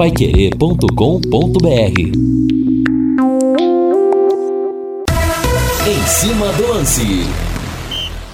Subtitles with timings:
[0.00, 2.00] paiquerê.com.br
[5.86, 7.02] Em cima do lance.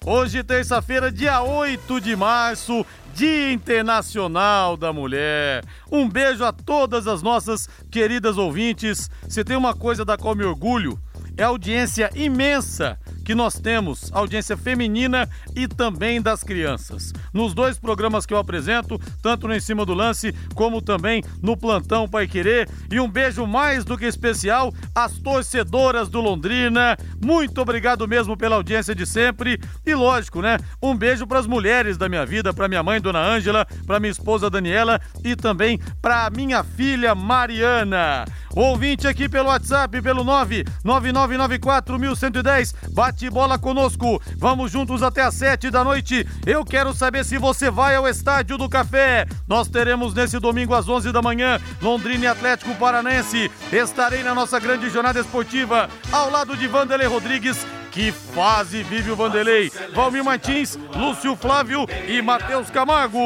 [0.05, 5.65] Hoje, terça-feira, dia 8 de março, Dia Internacional da Mulher.
[5.91, 9.11] Um beijo a todas as nossas queridas ouvintes.
[9.29, 10.97] Se tem uma coisa da qual me orgulho,
[11.37, 12.97] é a audiência imensa
[13.27, 17.13] que nós temos, audiência feminina e também das crianças.
[17.35, 21.57] Nos dois programas que eu apresento, tanto no Em Cima do Lance, como também no
[21.57, 22.69] Plantão Pai Querer.
[22.89, 26.97] E um beijo mais do que especial às torcedoras do Londrina.
[27.21, 29.59] Muito obrigado mesmo pela audiência de sempre.
[29.85, 30.57] E lógico, né?
[30.81, 34.13] Um beijo para as mulheres da minha vida, para minha mãe, Dona Ângela, para minha
[34.13, 38.25] esposa Daniela e também para minha filha Mariana.
[38.55, 42.75] Ouvinte aqui pelo WhatsApp, pelo 999941110.
[42.93, 44.21] Bate bola conosco.
[44.37, 46.27] Vamos juntos até às 7 da noite.
[46.45, 49.27] Eu quero saber se você vai ao Estádio do Café.
[49.49, 53.51] Nós teremos nesse domingo às 11 da manhã Londrina e Atlético Paranense.
[53.73, 59.17] Estarei na nossa grande jornada esportiva ao lado de Vanderlei Rodrigues que fase vive o
[59.17, 59.73] Vanderlei?
[59.95, 63.19] Valmir Martins, Lúcio Flávio e Matheus Camargo.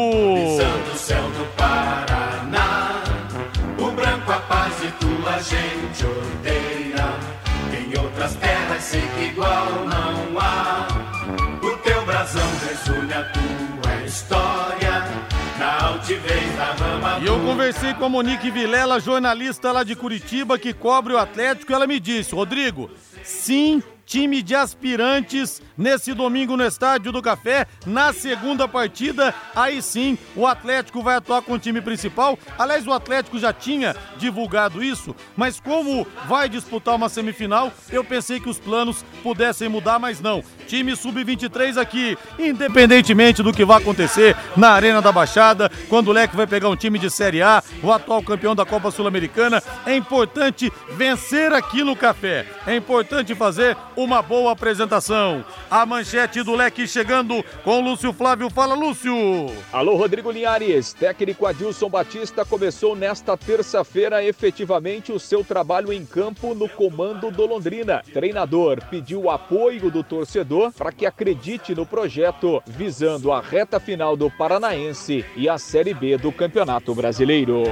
[0.95, 3.03] Céu do Paraná,
[3.77, 7.40] o branco a paz e tua gente odeia.
[7.93, 10.87] Em outras terras sei que igual não há.
[11.61, 15.05] O teu brasão resume a tua história.
[15.59, 17.19] Na altivez da rama.
[17.21, 21.73] E eu conversei com a Monique Vilela, jornalista lá de Curitiba, que cobre o Atlético,
[21.73, 22.89] e ela me disse, Rodrigo,
[23.25, 27.65] sim, time de aspirantes nesse domingo no Estádio do Café.
[27.87, 32.37] Na segunda partida, aí sim o Atlético vai atuar com o time principal.
[32.59, 38.41] Aliás, o Atlético já tinha divulgado isso, mas como vai disputar uma semifinal, eu pensei
[38.41, 40.43] que os planos pudessem mudar, mas não.
[40.67, 46.37] Time sub-23 aqui, independentemente do que vai acontecer na Arena da Baixada, quando o Leque
[46.37, 50.73] vai pegar um time de Série A, o atual campeão da Copa Sul-Americana, é importante
[50.97, 52.45] vencer aqui no Café.
[52.67, 55.45] É importante fazer uma boa apresentação.
[55.71, 58.49] A manchete do Leque chegando com Lúcio Flávio.
[58.49, 59.15] Fala, Lúcio!
[59.73, 60.93] Alô, Rodrigo Linhares.
[60.93, 67.47] Técnico Adilson Batista começou nesta terça-feira efetivamente o seu trabalho em campo no comando do
[67.47, 68.03] Londrina.
[68.13, 74.17] Treinador pediu o apoio do torcedor para que acredite no projeto visando a reta final
[74.17, 77.65] do Paranaense e a Série B do Campeonato Brasileiro.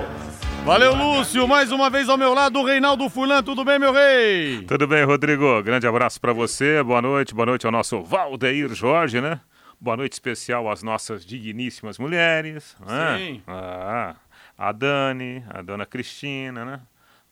[0.64, 1.48] Valeu, Lúcio.
[1.48, 3.42] Mais uma vez ao meu lado, o Reinaldo Fulan.
[3.42, 4.62] Tudo bem, meu rei?
[4.66, 5.62] Tudo bem, Rodrigo.
[5.62, 6.82] Grande abraço para você.
[6.82, 7.34] Boa noite.
[7.34, 9.40] Boa noite ao nosso Valdeir Jorge, né?
[9.80, 12.76] Boa noite especial às nossas digníssimas mulheres.
[12.86, 13.16] né?
[13.18, 13.42] Sim.
[13.46, 14.16] Ah,
[14.58, 16.80] a Dani, a dona Cristina, né?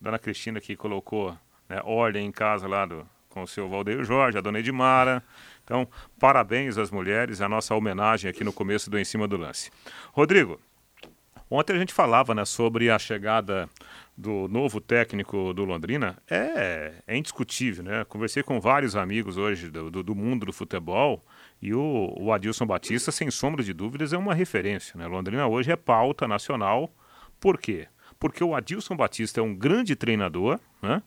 [0.01, 1.37] Dona Cristina que colocou
[1.69, 5.23] né, ordem em casa lá do, com o seu Valdeir Jorge, a dona Edmara.
[5.65, 5.89] Então,
[6.21, 9.71] parabéns às mulheres, a nossa homenagem aqui no começo do Em Cima do Lance.
[10.13, 10.61] Rodrigo,
[11.49, 13.69] Ontem a gente falava né, sobre a chegada
[14.17, 16.17] do novo técnico do Londrina.
[16.29, 18.05] É, é indiscutível, né?
[18.05, 21.25] Conversei com vários amigos hoje do, do, do mundo do futebol
[21.63, 24.99] e o, o, Adilson Batista, sem sombra de dúvidas, é uma referência.
[24.99, 25.07] Né?
[25.07, 26.93] Londrina hoje é pauta nacional.
[27.39, 27.87] Por quê?
[28.19, 31.03] Porque o Adilson Batista é um grande treinador, né?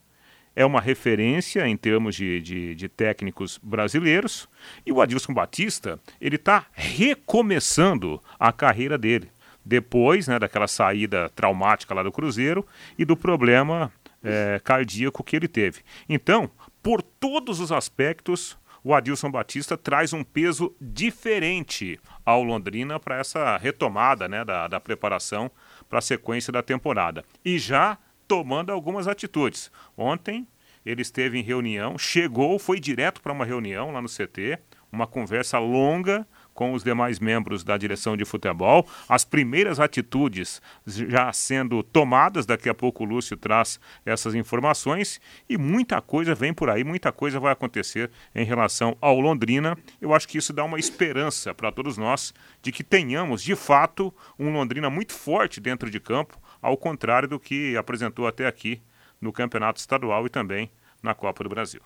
[0.56, 4.48] é uma referência em termos de, de, de técnicos brasileiros
[4.86, 9.30] e o Adilson Batista ele está recomeçando a carreira dele
[9.70, 12.66] depois né, daquela saída traumática lá do Cruzeiro
[12.98, 13.94] e do problema
[14.24, 15.82] é, cardíaco que ele teve.
[16.10, 16.50] Então,
[16.82, 23.58] por todos os aspectos, o Adilson Batista traz um peso diferente ao Londrina para essa
[23.58, 25.52] retomada né, da, da preparação
[25.88, 27.24] para a sequência da temporada.
[27.46, 27.96] E já
[28.28, 29.72] tomando algumas atitudes.
[29.96, 30.48] Ontem
[30.84, 34.58] ele esteve em reunião, chegou, foi direto para uma reunião lá no CT,
[34.92, 36.26] uma conversa longa
[36.60, 42.68] com os demais membros da direção de futebol, as primeiras atitudes já sendo tomadas, daqui
[42.68, 47.40] a pouco o Lúcio traz essas informações e muita coisa vem por aí, muita coisa
[47.40, 49.78] vai acontecer em relação ao Londrina.
[50.02, 54.14] Eu acho que isso dá uma esperança para todos nós de que tenhamos, de fato,
[54.38, 58.82] um Londrina muito forte dentro de campo, ao contrário do que apresentou até aqui
[59.22, 60.70] no Campeonato Estadual e também
[61.02, 61.80] na Copa do Brasil.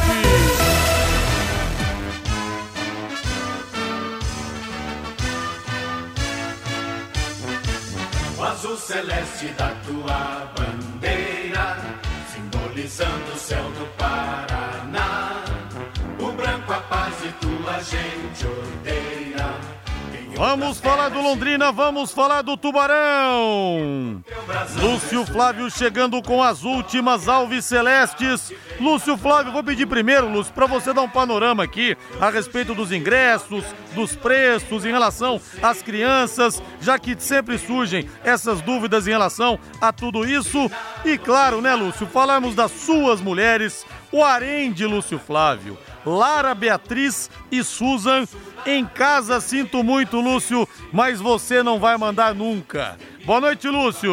[8.38, 10.69] O azul celeste da tua bandeira,
[13.50, 15.44] céu do Paraná.
[16.20, 18.49] O branco a paz e tua gente.
[20.40, 24.24] Vamos falar do Londrina, vamos falar do Tubarão.
[24.80, 28.50] Lúcio Flávio chegando com as últimas alves celestes.
[28.80, 32.90] Lúcio Flávio, vou pedir primeiro, Lúcio, para você dar um panorama aqui a respeito dos
[32.90, 33.62] ingressos,
[33.94, 39.92] dos preços em relação às crianças, já que sempre surgem essas dúvidas em relação a
[39.92, 40.70] tudo isso.
[41.04, 45.76] E claro, né, Lúcio, falarmos das suas mulheres, o harém de Lúcio Flávio.
[46.04, 48.26] Lara Beatriz e Susan.
[48.66, 52.98] Em casa sinto muito, Lúcio, mas você não vai mandar nunca.
[53.24, 54.12] Boa noite, Lúcio.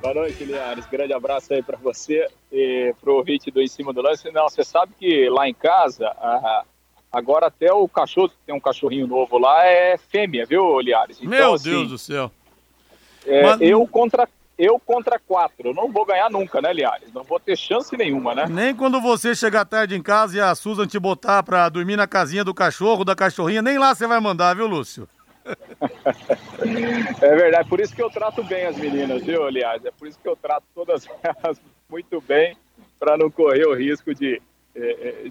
[0.00, 0.86] Boa noite, Linhares.
[0.86, 4.30] Grande abraço aí para você e pro ouvinte do Em Cima do Lance.
[4.30, 6.64] Não, você sabe que lá em casa, a-
[7.12, 11.18] agora até o cachorro, tem um cachorrinho novo lá, é fêmea, viu, Liares?
[11.18, 12.30] Então, Meu assim, Deus do céu.
[13.26, 14.26] é, Mas- eu, contra,
[14.60, 15.68] eu contra quatro.
[15.68, 17.12] Eu não vou ganhar nunca, né, Liares?
[17.14, 18.46] Não vou ter chance nenhuma, né?
[18.48, 22.06] Nem quando você chegar tarde em casa e a Susan te botar pra dormir na
[22.06, 25.08] casinha do cachorro, da cachorrinha, nem lá você vai mandar, viu, Lúcio?
[27.22, 29.82] É verdade, por isso que eu trato bem as meninas, viu, aliás?
[29.84, 32.56] É por isso que eu trato todas elas muito bem,
[32.98, 34.40] para não correr o risco de,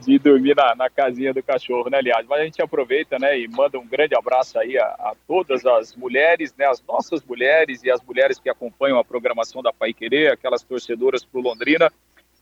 [0.01, 2.25] de dormir na, na casinha do cachorro, né, aliás?
[2.27, 5.95] Mas a gente aproveita, né, e manda um grande abraço aí a, a todas as
[5.95, 10.31] mulheres, né, as nossas mulheres e as mulheres que acompanham a programação da Pai Querer,
[10.33, 11.91] aquelas torcedoras pro Londrina,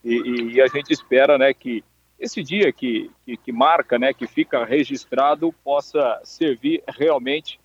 [0.03, 1.83] e, e- e a gente espera, né, que
[2.19, 7.59] esse dia que, que, que marca, né, que fica registrado, possa servir realmente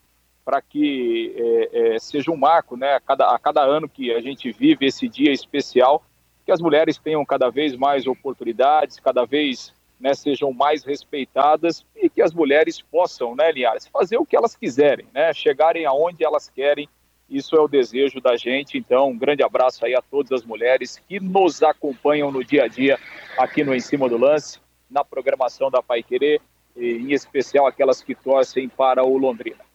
[0.44, 4.20] para que é, é, seja um marco, né, a cada, a cada ano que a
[4.20, 6.05] gente vive esse dia especial,
[6.44, 12.11] que as mulheres tenham cada vez mais oportunidades, cada vez né, sejam mais respeitadas e
[12.11, 16.49] que as mulheres possam, né, Linhares, fazer o que elas quiserem, né, chegarem aonde elas
[16.49, 16.89] querem.
[17.31, 18.77] Isso é o desejo da gente.
[18.77, 22.69] Então, um grande abraço aí a todas as mulheres que nos acompanham no dia a
[22.69, 22.99] dia
[23.39, 24.59] aqui no Em Cima do Lance,
[24.91, 26.41] na programação da Pai Querer,
[26.77, 29.71] em especial aquelas que torcem para o Londrina.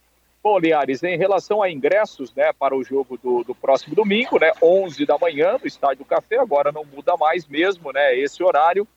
[0.48, 4.50] Bom, Linhares, em relação a ingressos né, para o jogo do, do próximo domingo, né,
[4.62, 8.88] 11 da manhã, no Estádio do Café, agora não muda mais mesmo né, esse horário.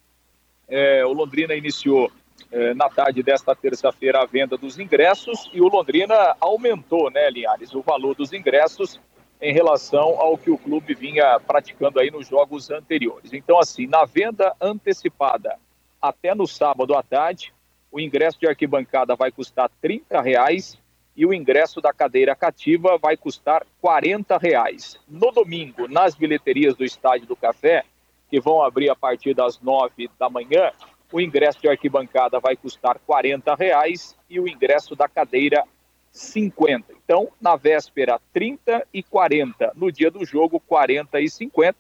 [0.66, 2.10] É, o Londrina iniciou
[2.50, 7.76] é, na tarde desta terça-feira a venda dos ingressos e o Londrina aumentou, né, Linhares,
[7.76, 8.98] o valor dos ingressos
[9.42, 13.34] em relação ao que o clube vinha praticando aí nos jogos anteriores.
[13.34, 15.58] Então, assim, na venda antecipada
[16.02, 17.54] até no sábado à tarde,
[17.92, 20.80] o ingresso de arquibancada vai custar 30 reais
[21.22, 25.00] e o ingresso da cadeira cativa vai custar 40 reais.
[25.08, 27.84] No domingo, nas bilheterias do Estádio do Café,
[28.28, 30.72] que vão abrir a partir das 9 da manhã,
[31.12, 35.64] o ingresso de arquibancada vai custar 40 reais e o ingresso da cadeira
[36.12, 36.92] 50.
[37.06, 39.74] Então, na véspera, 30 e 40.
[39.76, 41.78] No dia do jogo, 40 e 50.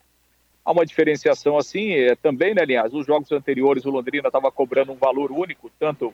[0.64, 4.92] Há uma diferenciação assim é, também, né, aliás, os jogos anteriores o Londrina estava cobrando
[4.92, 6.14] um valor único, tanto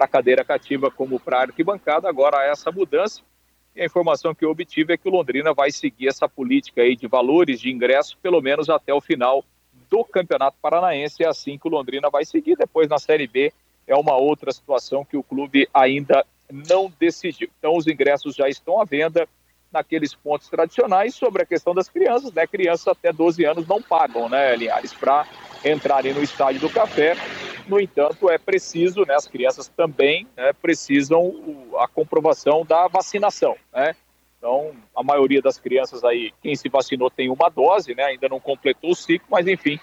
[0.00, 2.08] para cadeira cativa como para arquibancada.
[2.08, 3.20] Agora essa mudança.
[3.76, 6.96] E a informação que eu obtive é que o Londrina vai seguir essa política aí
[6.96, 9.44] de valores de ingresso, pelo menos até o final
[9.90, 11.22] do Campeonato Paranaense.
[11.22, 12.56] É assim que o Londrina vai seguir.
[12.56, 13.52] Depois na Série B
[13.86, 17.50] é uma outra situação que o clube ainda não decidiu.
[17.58, 19.28] Então os ingressos já estão à venda
[19.70, 22.46] naqueles pontos tradicionais sobre a questão das crianças, né?
[22.46, 25.26] Crianças até 12 anos não pagam, né, Linhares, para
[25.64, 27.14] entrarem no estádio do Café.
[27.70, 31.32] No entanto, é preciso, né, as crianças também né, precisam
[31.78, 33.94] a comprovação da vacinação, né?
[34.36, 38.06] Então, a maioria das crianças aí, quem se vacinou tem uma dose, né?
[38.06, 39.78] Ainda não completou o ciclo, mas enfim,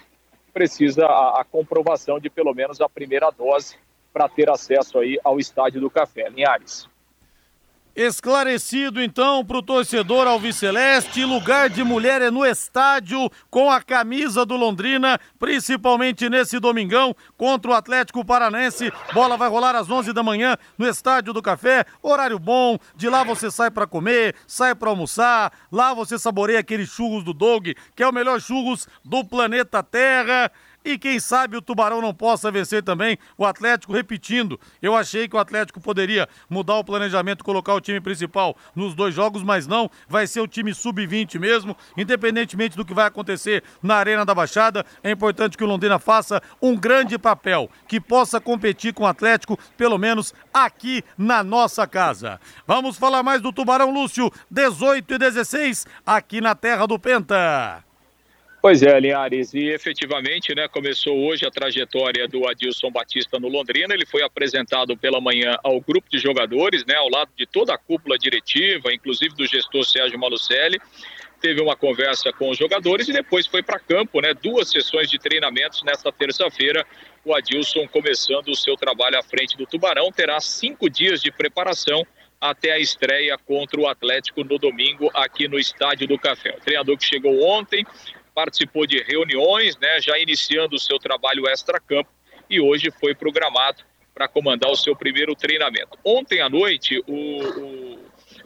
[0.52, 3.78] precisa a, a comprovação de pelo menos a primeira dose
[4.12, 6.28] para ter acesso aí ao estádio do Café.
[6.28, 6.86] Linhares.
[7.98, 14.46] Esclarecido então para o torcedor Alviceleste, lugar de mulher é no estádio com a camisa
[14.46, 18.92] do Londrina, principalmente nesse domingão contra o Atlético Paranense.
[19.12, 22.78] Bola vai rolar às 11 da manhã no estádio do Café, horário bom.
[22.94, 25.52] De lá você sai para comer, sai para almoçar.
[25.72, 30.52] Lá você saboreia aqueles churros do Dog, que é o melhor churros do planeta Terra.
[30.84, 34.58] E quem sabe o Tubarão não possa vencer também o Atlético, repetindo.
[34.80, 39.14] Eu achei que o Atlético poderia mudar o planejamento, colocar o time principal nos dois
[39.14, 39.90] jogos, mas não.
[40.08, 44.86] Vai ser o time sub-20 mesmo, independentemente do que vai acontecer na Arena da Baixada.
[45.02, 49.58] É importante que o Londrina faça um grande papel, que possa competir com o Atlético,
[49.76, 52.40] pelo menos aqui na nossa casa.
[52.66, 57.87] Vamos falar mais do Tubarão Lúcio, 18 e 16, aqui na terra do Penta.
[58.60, 63.94] Pois é, Linhares, e efetivamente, né, começou hoje a trajetória do Adilson Batista no Londrina.
[63.94, 67.78] Ele foi apresentado pela manhã ao grupo de jogadores, né, ao lado de toda a
[67.78, 70.80] cúpula diretiva, inclusive do gestor Sérgio Malucelli.
[71.40, 75.20] Teve uma conversa com os jogadores e depois foi para campo, né, duas sessões de
[75.20, 76.84] treinamentos nesta terça-feira.
[77.24, 82.04] O Adilson começando o seu trabalho à frente do Tubarão, terá cinco dias de preparação
[82.40, 86.56] até a estreia contra o Atlético no domingo aqui no Estádio do Café.
[86.56, 87.84] O treinador que chegou ontem
[88.38, 92.08] participou de reuniões, né, já iniciando o seu trabalho extra-campo
[92.48, 93.82] e hoje foi programado
[94.14, 95.98] para comandar o seu primeiro treinamento.
[96.04, 97.98] Ontem à noite, o, o,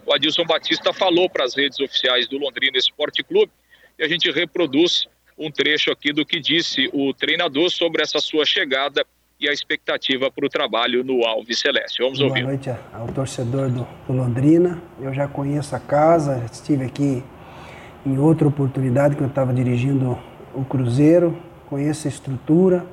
[0.06, 3.52] o Adilson Batista falou para as redes oficiais do Londrina Esporte Clube
[3.98, 5.06] e a gente reproduz
[5.36, 9.04] um trecho aqui do que disse o treinador sobre essa sua chegada
[9.38, 12.02] e a expectativa para o trabalho no Alves Celeste.
[12.02, 12.44] Vamos Boa ouvir.
[12.44, 14.82] Boa noite ao torcedor do, do Londrina.
[14.98, 17.22] Eu já conheço a casa, estive aqui
[18.04, 20.18] em outra oportunidade que eu estava dirigindo
[20.54, 21.36] o Cruzeiro,
[21.68, 22.84] conheço a estrutura,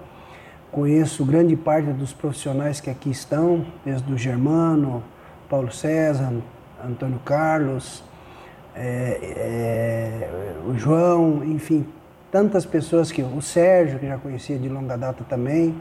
[0.72, 5.04] conheço grande parte dos profissionais que aqui estão, desde o Germano,
[5.50, 6.32] Paulo César,
[6.84, 8.04] Antônio Carlos,
[8.75, 10.30] é, é,
[10.68, 11.86] o João, enfim,
[12.32, 15.75] tantas pessoas que o Sérgio que já conhecia de longa data também.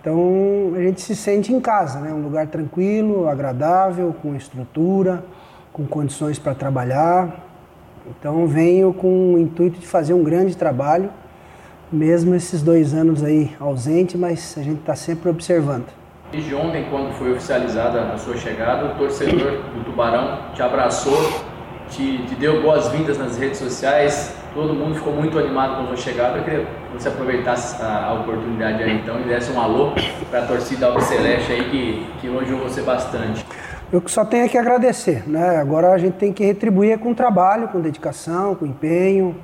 [0.00, 2.12] Então a gente se sente em casa, né?
[2.12, 5.24] Um lugar tranquilo, agradável, com estrutura,
[5.72, 7.47] com condições para trabalhar.
[8.18, 11.10] Então venho com o intuito de fazer um grande trabalho,
[11.90, 15.86] mesmo esses dois anos aí ausente, mas a gente está sempre observando.
[16.30, 21.16] Desde ontem, quando foi oficializada a sua chegada, o torcedor do Tubarão te abraçou,
[21.88, 25.96] te, te deu boas-vindas nas redes sociais, todo mundo ficou muito animado com a sua
[25.96, 26.38] chegada.
[26.38, 29.92] Eu queria que você aproveitasse a, oportunidade aí então e desse um alô
[30.30, 33.44] para a torcida Alves Celeste aí que, que elogiou você bastante.
[33.90, 35.56] Eu só tenho que agradecer, né?
[35.56, 39.34] Agora a gente tem que retribuir com trabalho, com dedicação, com empenho,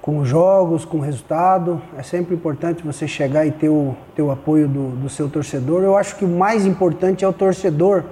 [0.00, 1.82] com jogos, com resultado.
[1.98, 5.82] É sempre importante você chegar e ter o, ter o apoio do, do seu torcedor.
[5.82, 8.04] Eu acho que o mais importante é o torcedor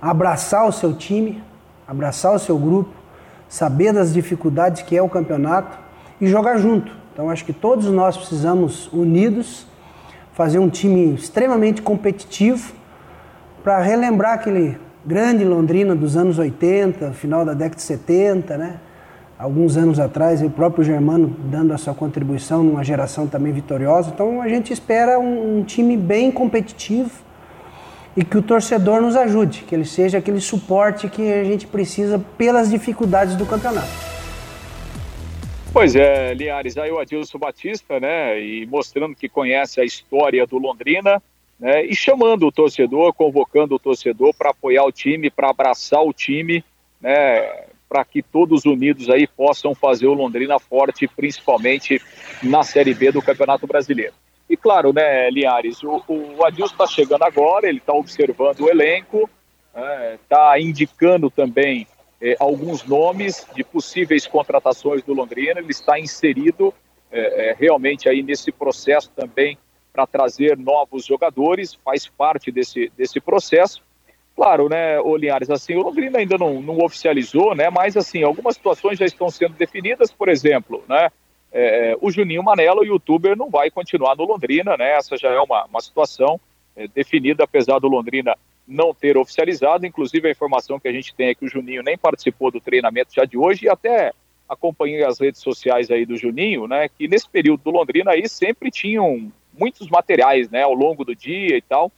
[0.00, 1.44] abraçar o seu time,
[1.86, 2.94] abraçar o seu grupo,
[3.46, 5.78] saber das dificuldades que é o campeonato
[6.18, 6.96] e jogar junto.
[7.12, 9.66] Então acho que todos nós precisamos unidos
[10.32, 12.72] fazer um time extremamente competitivo
[13.62, 18.80] para relembrar aquele grande Londrina dos anos 80, final da década de 70, né?
[19.38, 24.10] Alguns anos atrás, o próprio Germano dando a sua contribuição numa geração também vitoriosa.
[24.14, 27.10] Então a gente espera um, um time bem competitivo
[28.14, 32.18] e que o torcedor nos ajude, que ele seja aquele suporte que a gente precisa
[32.36, 33.88] pelas dificuldades do campeonato.
[35.72, 40.58] Pois é, Linhares, aí o Adilson Batista, né, e mostrando que conhece a história do
[40.58, 41.22] Londrina,
[41.60, 46.12] né, e chamando o torcedor, convocando o torcedor para apoiar o time, para abraçar o
[46.12, 46.64] time,
[47.00, 52.00] né, para que todos unidos aí possam fazer o Londrina forte, principalmente
[52.42, 54.14] na Série B do Campeonato Brasileiro.
[54.48, 59.28] E claro, né, Linhares, o, o Adilson está chegando agora, ele está observando o elenco,
[60.22, 61.86] está né, indicando também
[62.20, 66.72] eh, alguns nomes de possíveis contratações do Londrina, ele está inserido
[67.12, 69.56] eh, realmente aí nesse processo também
[69.92, 73.82] para trazer novos jogadores, faz parte desse, desse processo.
[74.34, 78.54] Claro, né, o Linhares, assim, o Londrina ainda não, não oficializou, né, mas assim, algumas
[78.54, 81.10] situações já estão sendo definidas, por exemplo, né,
[81.52, 85.64] é, o Juninho Manelo, youtuber, não vai continuar no Londrina, né, essa já é uma,
[85.66, 86.40] uma situação
[86.76, 91.28] é, definida, apesar do Londrina não ter oficializado, inclusive a informação que a gente tem
[91.28, 94.12] é que o Juninho nem participou do treinamento já de hoje e até
[94.48, 98.70] acompanhei as redes sociais aí do Juninho, né, que nesse período do Londrina aí sempre
[98.70, 101.92] tinham muitos materiais né, ao longo do dia e tal.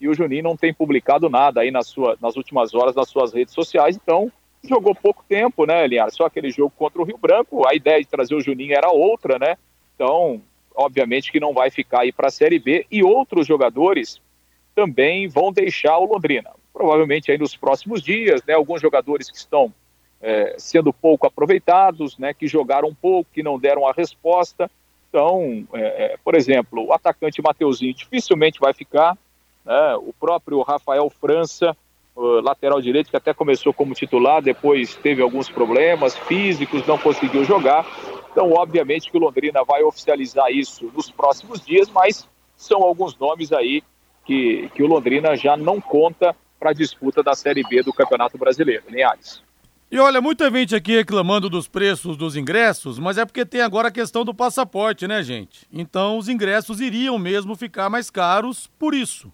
[0.00, 3.32] E o Juninho não tem publicado nada aí nas, sua, nas últimas horas nas suas
[3.32, 4.30] redes sociais, então
[4.68, 6.14] jogou pouco tempo, né, Linhares?
[6.14, 7.66] Só aquele jogo contra o Rio Branco.
[7.66, 9.56] A ideia de trazer o Juninho era outra, né?
[9.94, 10.42] Então,
[10.74, 12.86] obviamente que não vai ficar aí para a Série B.
[12.90, 14.20] E outros jogadores
[14.74, 16.50] também vão deixar o Londrina.
[16.72, 18.54] Provavelmente aí nos próximos dias, né?
[18.54, 19.72] Alguns jogadores que estão
[20.20, 22.32] é, sendo pouco aproveitados, né?
[22.34, 24.70] Que jogaram pouco, que não deram a resposta.
[25.14, 29.16] Então, é, é por exemplo, o atacante Mateuzinho dificilmente vai ficar.
[29.64, 29.94] Né?
[29.98, 31.76] O próprio Rafael França
[32.16, 37.86] lateral direito, que até começou como titular, depois teve alguns problemas físicos, não conseguiu jogar.
[38.30, 43.52] Então, obviamente que o Londrina vai oficializar isso nos próximos dias, mas são alguns nomes
[43.52, 43.84] aí
[44.24, 48.36] que, que o Londrina já não conta para a disputa da Série B do Campeonato
[48.36, 48.82] Brasileiro.
[48.88, 49.43] Linhares.
[49.94, 53.86] E olha, muita gente aqui reclamando dos preços dos ingressos, mas é porque tem agora
[53.86, 55.68] a questão do passaporte, né, gente?
[55.72, 59.32] Então os ingressos iriam mesmo ficar mais caros por isso.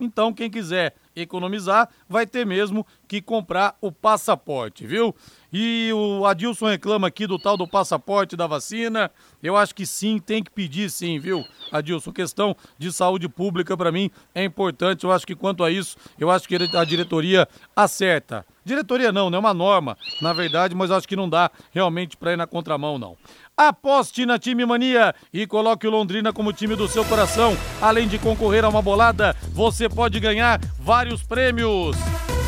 [0.00, 5.14] Então, quem quiser economizar, vai ter mesmo que comprar o passaporte, viu?
[5.52, 9.12] E o Adilson reclama aqui do tal do passaporte da vacina.
[9.40, 11.44] Eu acho que sim, tem que pedir sim, viu?
[11.70, 15.04] Adilson, questão de saúde pública para mim é importante.
[15.04, 18.44] Eu acho que quanto a isso, eu acho que a diretoria acerta.
[18.64, 22.32] Diretoria não, não é uma norma, na verdade, mas acho que não dá realmente para
[22.32, 23.16] ir na contramão, não.
[23.56, 27.56] Aposte na Time Mania e coloque o Londrina como time do seu coração.
[27.80, 31.96] Além de concorrer a uma bolada, você pode ganhar vários prêmios.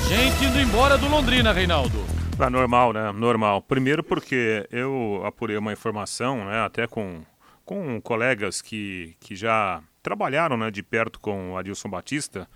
[0.08, 1.98] Gente indo embora do Londrina, Reinaldo.
[2.38, 3.12] Ah, normal, né?
[3.12, 3.62] Normal.
[3.62, 7.22] Primeiro porque eu apurei uma informação, né, até com,
[7.64, 12.48] com colegas que, que já trabalharam né, de perto com o Adilson Batista,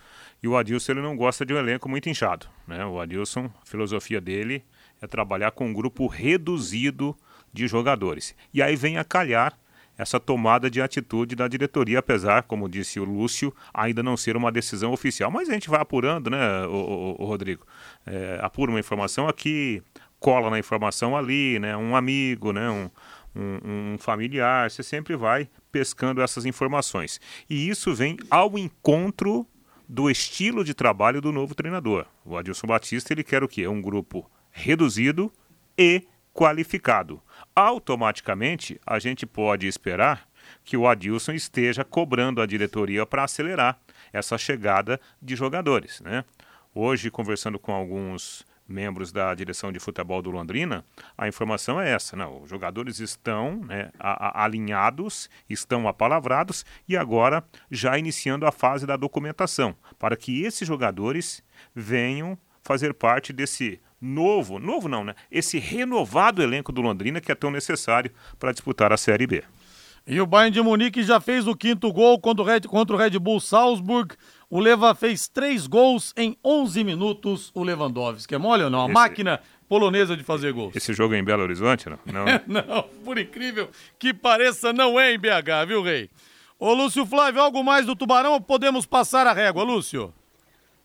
[0.47, 2.47] e o Adilson ele não gosta de um elenco muito inchado.
[2.69, 2.87] Né?
[2.87, 4.65] O Adilson, a filosofia dele
[5.03, 7.17] é trabalhar com um grupo reduzido
[7.53, 8.33] de jogadores.
[8.55, 9.59] E aí vem a calhar
[9.99, 14.53] essa tomada de atitude da diretoria, apesar, como disse o Lúcio, ainda não ser uma
[14.53, 15.33] decisão oficial.
[15.33, 17.67] Mas a gente vai apurando, né, o, Rodrigo?
[18.07, 19.83] É, apura uma informação aqui,
[20.21, 21.77] cola na informação ali, né?
[21.77, 22.71] Um amigo, né?
[22.71, 22.89] Um,
[23.35, 27.21] um, um familiar, você sempre vai pescando essas informações.
[27.51, 29.45] E isso vem ao encontro
[29.89, 32.07] do estilo de trabalho do novo treinador.
[32.25, 33.67] O Adilson Batista ele quer o quê?
[33.69, 35.33] Um grupo reduzido
[35.79, 36.03] e
[36.33, 37.23] qualificado
[37.55, 40.29] automaticamente a gente pode esperar
[40.65, 43.81] que o Adilson esteja cobrando a diretoria para acelerar
[44.13, 46.01] essa chegada de jogadores.
[46.03, 46.25] Né?
[46.75, 50.85] Hoje, conversando com alguns membros da direção de futebol do Londrina,
[51.17, 56.97] a informação é essa: não, os jogadores estão né, a, a, alinhados, estão apalavrados e
[56.97, 61.43] agora já iniciando a fase da documentação, para que esses jogadores
[61.75, 65.15] venham fazer parte desse novo, novo não, né?
[65.31, 69.45] Esse renovado elenco do Londrina que é tão necessário para disputar a Série B.
[70.07, 72.99] E o Bayern de Munique já fez o quinto gol contra o Red, contra o
[72.99, 74.15] Red Bull Salzburg.
[74.49, 77.51] O Leva fez três gols em 11 minutos.
[77.53, 78.83] O Lewandowski é mole ou não?
[78.83, 80.77] A esse, máquina polonesa de fazer gols.
[80.77, 81.99] Esse jogo é em Belo Horizonte, não?
[82.07, 82.25] Não,
[82.65, 86.09] não por incrível que pareça, não é em BH, viu, Rei?
[86.59, 90.15] Ô, Lúcio Flávio, algo mais do Tubarão ou podemos passar a régua, Lúcio?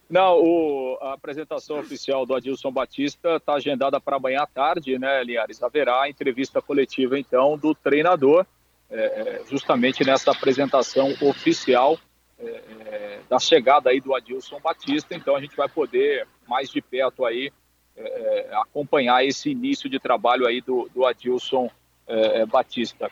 [0.10, 5.24] Não, o, a apresentação oficial do Adilson Batista está agendada para amanhã à tarde, né,
[5.24, 5.62] Linhares?
[5.62, 8.46] Haverá entrevista coletiva, então, do treinador,
[8.90, 11.98] é, é justamente nessa apresentação oficial
[12.42, 15.16] é, é, da chegada aí do Adilson Batista.
[15.16, 17.52] Então, a gente vai poder, mais de perto aí,
[17.96, 21.70] é, é acompanhar esse início de trabalho aí do, do Adilson
[22.52, 23.10] Batista.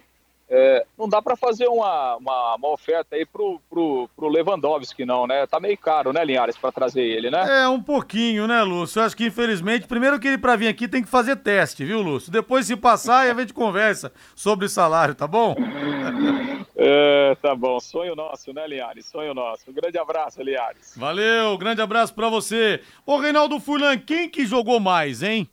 [0.51, 5.27] É, não dá para fazer uma, uma, uma, oferta aí pro, pro, pro Lewandowski, não,
[5.27, 5.45] né?
[5.45, 7.63] Tá meio caro, né, Linhares, para trazer ele, né?
[7.63, 8.99] É, um pouquinho, né, Lúcio?
[8.99, 12.01] Eu acho que, infelizmente, primeiro que ele para vir aqui tem que fazer teste, viu,
[12.01, 12.31] Lúcio?
[12.31, 15.55] Depois, se passar, a gente conversa sobre salário, tá bom?
[16.81, 17.77] É, tá bom.
[17.81, 19.05] Sonho nosso, né, Linhares?
[19.05, 19.69] Sonho nosso.
[19.69, 20.93] Um grande abraço, Linhares.
[20.95, 22.81] Valeu, grande abraço para você.
[23.05, 25.49] Ô, Reinaldo Fulan, quem que jogou mais, hein?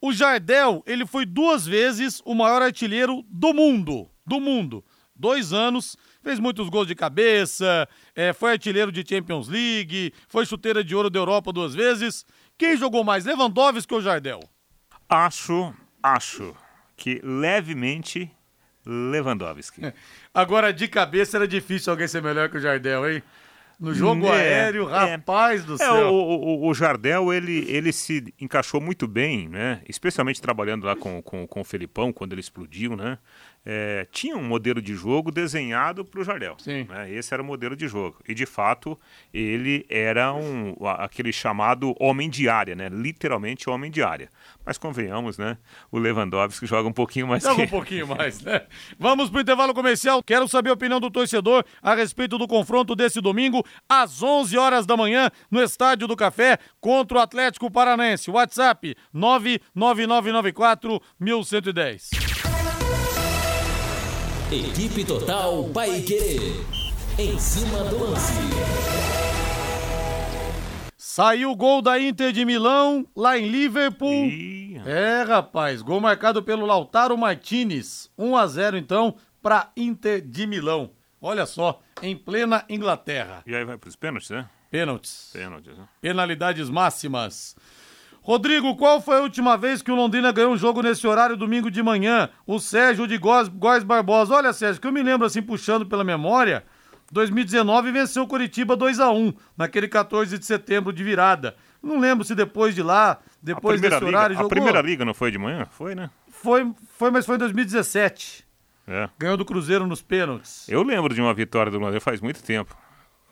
[0.00, 4.84] O Jardel, ele foi duas vezes o maior artilheiro do mundo do mundo.
[5.14, 10.82] Dois anos, fez muitos gols de cabeça, é, foi artilheiro de Champions League, foi chuteira
[10.82, 12.24] de ouro da Europa duas vezes.
[12.56, 14.40] Quem jogou mais, Lewandowski ou Jardel?
[15.08, 16.56] Acho, acho
[16.96, 18.30] que levemente
[18.86, 19.82] Lewandowski.
[20.32, 23.22] Agora, de cabeça era difícil alguém ser melhor que o Jardel, hein?
[23.78, 24.30] No jogo É,
[24.64, 25.12] aéreo, é.
[25.12, 26.12] rapaz do É, céu.
[26.12, 29.80] o, o- o Jardel, ele, ele se encaixou muito bem, né?
[29.88, 33.18] Especialmente trabalhando lá com, com, com o Felipão, quando ele explodiu, né?
[33.64, 36.56] É, tinha um modelo de jogo desenhado para o Jardel.
[36.58, 36.84] Sim.
[36.88, 37.08] né?
[37.12, 38.16] Esse era o modelo de jogo.
[38.26, 38.98] E, de fato,
[39.32, 42.88] ele era um, aquele chamado homem de área, né?
[42.88, 44.28] Literalmente homem de área.
[44.66, 45.56] Mas convenhamos, né?
[45.92, 48.62] O Lewandowski joga um pouquinho mais Joga que um pouquinho mais, né?
[48.98, 50.22] Vamos pro intervalo comercial.
[50.24, 54.86] Quero saber a opinião do torcedor a respeito do confronto desse domingo, às 11 horas
[54.86, 58.30] da manhã, no Estádio do Café, contra o Atlético Paranaense.
[58.30, 62.10] WhatsApp 99994 1110.
[64.50, 66.62] Equipe Total Paique.
[67.18, 68.32] Em cima do lance.
[70.96, 74.24] Saiu o gol da Inter de Milão, lá em Liverpool.
[74.26, 78.10] Ih, É, rapaz, gol marcado pelo Lautaro Martinez.
[78.16, 80.90] 1 a 0 então para Inter de Milão.
[81.24, 83.44] Olha só, em plena Inglaterra.
[83.46, 84.44] E aí vai para os pênaltis, né?
[84.68, 85.30] Pênaltis.
[85.32, 85.84] Pênaltis, né?
[86.00, 87.54] Penalidades máximas.
[88.20, 91.70] Rodrigo, qual foi a última vez que o Londrina ganhou um jogo nesse horário domingo
[91.70, 92.28] de manhã?
[92.44, 94.34] O Sérgio de Góes, Góes Barbosa.
[94.34, 96.64] Olha, Sérgio, que eu me lembro assim, puxando pela memória,
[97.12, 101.54] 2019 venceu o Curitiba 2 a 1 naquele 14 de setembro de virada.
[101.80, 104.50] Não lembro se depois de lá, depois desse liga, horário, a jogou.
[104.50, 105.66] primeira liga não foi de manhã?
[105.70, 106.10] Foi, né?
[106.28, 108.41] Foi, foi, mas foi em 2017.
[108.86, 109.08] É.
[109.18, 110.68] Ganhou do Cruzeiro nos pênaltis.
[110.68, 112.76] Eu lembro de uma vitória do Londrina faz muito tempo.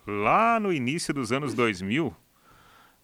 [0.07, 2.15] Lá no início dos anos 2000,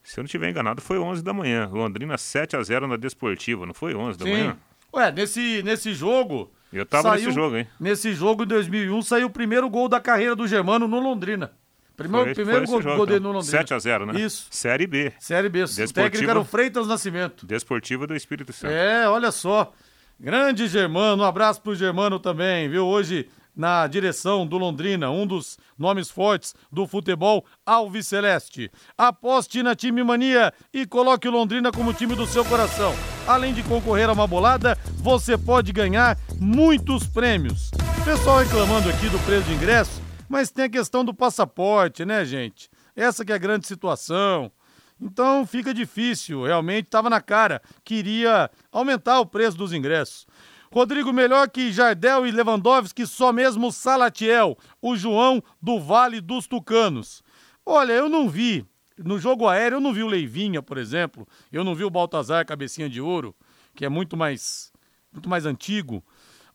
[0.03, 1.69] se eu não estiver enganado, foi 11 da manhã.
[1.71, 4.57] Londrina 7 a 0 na Desportiva, não foi 11 da manhã?
[4.93, 6.51] Ué, nesse, nesse jogo.
[6.71, 7.67] Eu tava saiu- nesse jogo, hein?
[7.79, 11.51] Nesse jogo em 2001 saiu o primeiro gol da carreira do Germano no Londrina.
[11.95, 13.31] Primeiro, Foi- primeiro foi gol, jogo, gol dele então.
[13.31, 13.57] no Londrina.
[13.57, 14.19] 7 a 0 né?
[14.21, 14.47] Isso.
[14.51, 15.12] Série B.
[15.19, 15.63] Série B.
[15.63, 17.45] O Desportiva- técnico era o Freitas Nascimento.
[17.45, 18.71] Desportiva do Espírito Santo.
[18.71, 19.73] É, olha só.
[20.19, 22.88] Grande Germano, um abraço pro Germano também, viu?
[22.88, 28.71] Hoje na direção do Londrina, um dos nomes fortes do futebol Alves Celeste.
[28.97, 32.95] Aposte na Time Mania e coloque o Londrina como time do seu coração.
[33.27, 37.69] Além de concorrer a uma bolada, você pode ganhar muitos prêmios.
[38.03, 42.69] Pessoal reclamando aqui do preço de ingresso, mas tem a questão do passaporte, né, gente?
[42.95, 44.51] Essa que é a grande situação.
[44.99, 50.25] Então fica difícil, realmente estava na cara, queria aumentar o preço dos ingressos.
[50.71, 57.23] Rodrigo, melhor que Jardel e Lewandowski, só mesmo Salatiel, o João do Vale dos Tucanos.
[57.65, 58.65] Olha, eu não vi,
[58.97, 62.45] no jogo aéreo eu não vi o Leivinha, por exemplo, eu não vi o Baltazar
[62.45, 63.36] Cabecinha de Ouro,
[63.75, 64.71] que é muito mais,
[65.12, 66.03] muito mais antigo,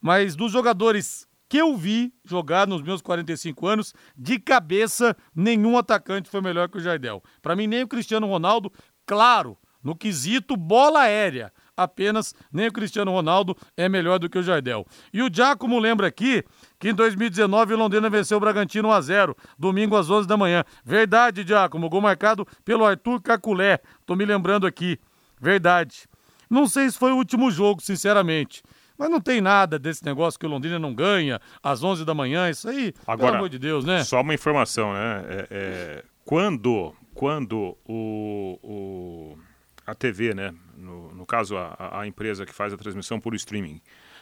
[0.00, 6.30] mas dos jogadores que eu vi jogar nos meus 45 anos, de cabeça, nenhum atacante
[6.30, 7.22] foi melhor que o Jardel.
[7.42, 8.72] Para mim, nem o Cristiano Ronaldo,
[9.04, 11.52] claro, no quesito bola aérea.
[11.76, 14.86] Apenas nem o Cristiano Ronaldo é melhor do que o Jardel.
[15.12, 16.42] E o Giacomo lembra aqui
[16.78, 20.38] que em 2019 o Londrina venceu o Bragantino 1 a 0 domingo às 11 da
[20.38, 20.64] manhã.
[20.82, 23.78] Verdade, Giacomo, gol marcado pelo Arthur Caculé.
[24.06, 24.98] Tô me lembrando aqui.
[25.38, 26.08] Verdade.
[26.48, 28.62] Não sei se foi o último jogo, sinceramente.
[28.98, 32.48] Mas não tem nada desse negócio que o Londrina não ganha às 11 da manhã.
[32.50, 34.04] Isso aí, pelo Agora, amor de Deus, né?
[34.04, 35.24] Só uma informação, né?
[35.28, 39.38] É, é, quando quando o, o-
[39.86, 40.54] a TV, né?
[40.76, 43.80] No, no caso, a, a empresa que faz a transmissão por streaming,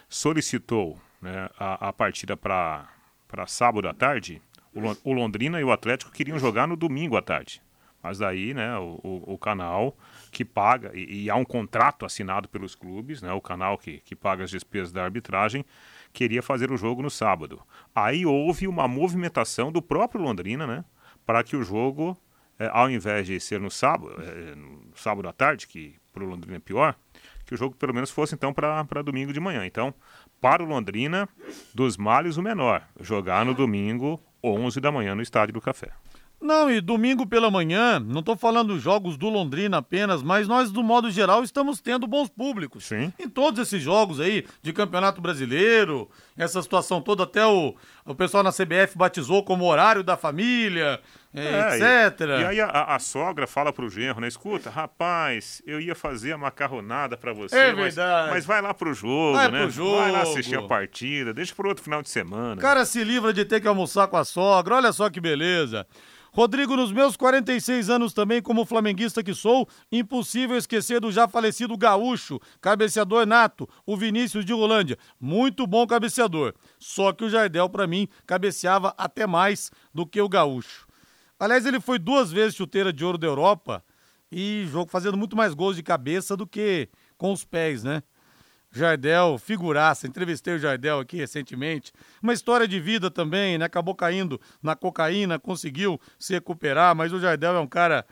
[0.09, 2.89] solicitou né, a, a partida para
[3.47, 4.43] sábado à tarde,
[5.05, 7.63] o Londrina e o Atlético queriam jogar no domingo à tarde.
[8.03, 9.97] Mas daí, né, o, o- canal
[10.31, 14.17] que paga, e, e há um contrato assinado pelos clubes, né, o canal que, que
[14.17, 15.65] paga as despesas da arbitragem,
[16.13, 17.61] queria fazer o jogo no sábado.
[17.95, 20.85] Aí houve uma movimentação do próprio Londrina, né,
[21.27, 22.17] para que o jogo,
[22.59, 26.27] eh, ao invés de ser no sábado, eh, no sábado à tarde, que para o
[26.27, 26.97] Londrina é pior,
[27.45, 29.67] que o jogo pelo menos fosse então para domingo de manhã.
[29.67, 29.93] Então,
[30.41, 31.29] para o Londrina,
[31.75, 35.91] dos males o menor, jogar no domingo, 11 da manhã, no Estádio do Café.
[36.41, 40.71] Não, e domingo pela manhã, não tô falando dos jogos do Londrina apenas, mas nós,
[40.71, 42.85] do modo geral, estamos tendo bons públicos.
[42.85, 43.13] Sim.
[43.19, 47.75] Em todos esses jogos aí, de Campeonato Brasileiro, essa situação toda, até o,
[48.07, 50.99] o pessoal na CBF batizou como horário da família,
[51.35, 52.21] é, É, etc.
[52.21, 54.29] E, e aí a, a sogra fala pro genro, né?
[54.29, 58.31] Escuta, rapaz, eu ia fazer a macarronada pra você, É mas, verdade.
[58.31, 59.67] mas vai lá pro jogo, Vai né?
[59.67, 60.31] pro Vai lá jogo.
[60.33, 62.55] assistir a partida, deixa pro outro final de semana.
[62.55, 65.87] O cara se livra de ter que almoçar com a sogra, olha só que beleza.
[66.33, 71.77] Rodrigo, nos meus 46 anos também, como flamenguista que sou, impossível esquecer do já falecido
[71.77, 74.97] gaúcho, cabeceador nato, o Vinícius de Rolândia.
[75.21, 76.55] Muito bom cabeceador.
[76.79, 80.87] Só que o Jardel, pra mim, cabeceava até mais do que o gaúcho.
[81.41, 83.83] Aliás, ele foi duas vezes chuteira de ouro da Europa
[84.31, 88.03] e jogo fazendo muito mais gols de cabeça do que com os pés, né?
[88.73, 91.93] Jardel, figuraça, entrevistei o Jardel aqui recentemente.
[92.23, 93.65] Uma história de vida também, né?
[93.65, 98.07] Acabou caindo na cocaína, conseguiu se recuperar, mas o Jardel é um cara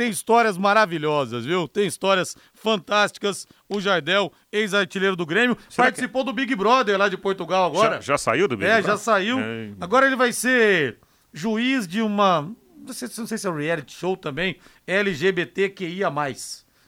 [0.00, 1.68] tem histórias maravilhosas, viu?
[1.68, 3.46] Tem histórias fantásticas.
[3.68, 6.30] O Jardel, ex-artilheiro do Grêmio, Será participou que...
[6.30, 7.96] do Big Brother lá de Portugal agora.
[7.96, 8.90] Já, já saiu do Big é, Brother?
[8.90, 9.38] É, já saiu.
[9.38, 9.72] É...
[9.78, 10.98] Agora ele vai ser
[11.34, 12.50] juiz de uma.
[12.90, 14.56] Não sei, não sei se é um reality show também.
[14.86, 16.12] LGBTQIA.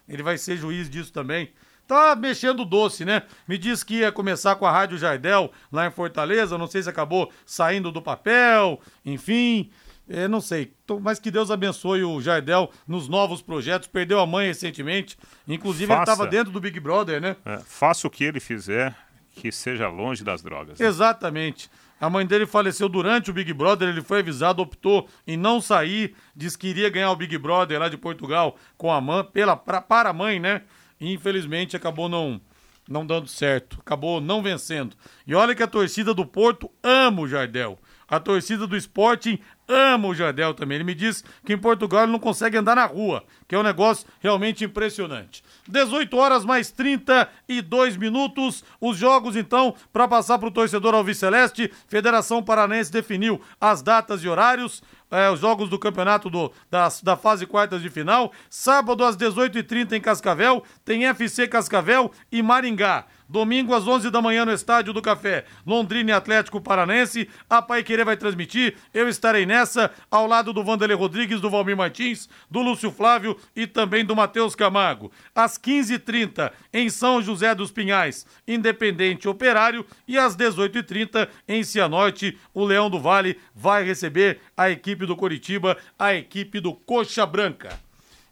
[0.08, 1.52] Ele vai ser juiz disso também.
[1.86, 3.22] Tá mexendo doce, né?
[3.46, 6.58] Me disse que ia começar com a Rádio Jardel lá em Fortaleza.
[6.58, 8.80] Não sei se acabou saindo do papel.
[9.04, 9.70] Enfim.
[10.08, 13.86] É, não sei, mas que Deus abençoe o Jardel nos novos projetos.
[13.86, 16.02] Perdeu a mãe recentemente, inclusive Faça.
[16.02, 17.36] ele estava dentro do Big Brother, né?
[17.44, 18.94] É, faça o que ele fizer,
[19.30, 20.80] que seja longe das drogas.
[20.80, 20.86] Né?
[20.86, 21.70] Exatamente.
[22.02, 26.16] A mãe dele faleceu durante o Big Brother, ele foi avisado, optou em não sair,
[26.34, 29.80] disse que iria ganhar o Big Brother lá de Portugal com a mãe, pela, pra,
[29.80, 30.62] para a mãe, né?
[31.00, 32.40] E infelizmente acabou não,
[32.88, 34.96] não dando certo, acabou não vencendo.
[35.24, 37.78] E olha que a torcida do Porto ama o Jardel.
[38.08, 39.38] A torcida do Sporting
[39.68, 40.78] ama o Jardel também.
[40.78, 43.62] Ele me diz que em Portugal ele não consegue andar na rua, que é um
[43.62, 45.44] negócio realmente impressionante.
[45.68, 48.64] 18 horas mais 32 minutos.
[48.80, 54.28] Os jogos, então, para passar para o torcedor Alviceleste, Federação Paranense definiu as datas e
[54.28, 54.82] horários.
[55.10, 58.32] É, os jogos do campeonato do, da, da fase quartas de final.
[58.48, 63.04] Sábado às 18h30 em Cascavel, tem FC Cascavel e Maringá.
[63.32, 67.26] Domingo às 11 da manhã no Estádio do Café, Londrina e Atlético Paranense.
[67.48, 68.74] A Pai Querer vai transmitir.
[68.92, 73.66] Eu estarei nessa, ao lado do Vanderlei Rodrigues, do Valmir Martins, do Lúcio Flávio e
[73.66, 75.10] também do Matheus Camargo.
[75.34, 79.86] Às 15h30 em São José dos Pinhais, Independente Operário.
[80.06, 85.78] E às 18h30 em Cianorte, o Leão do Vale vai receber a equipe do Coritiba,
[85.98, 87.80] a equipe do Coxa Branca.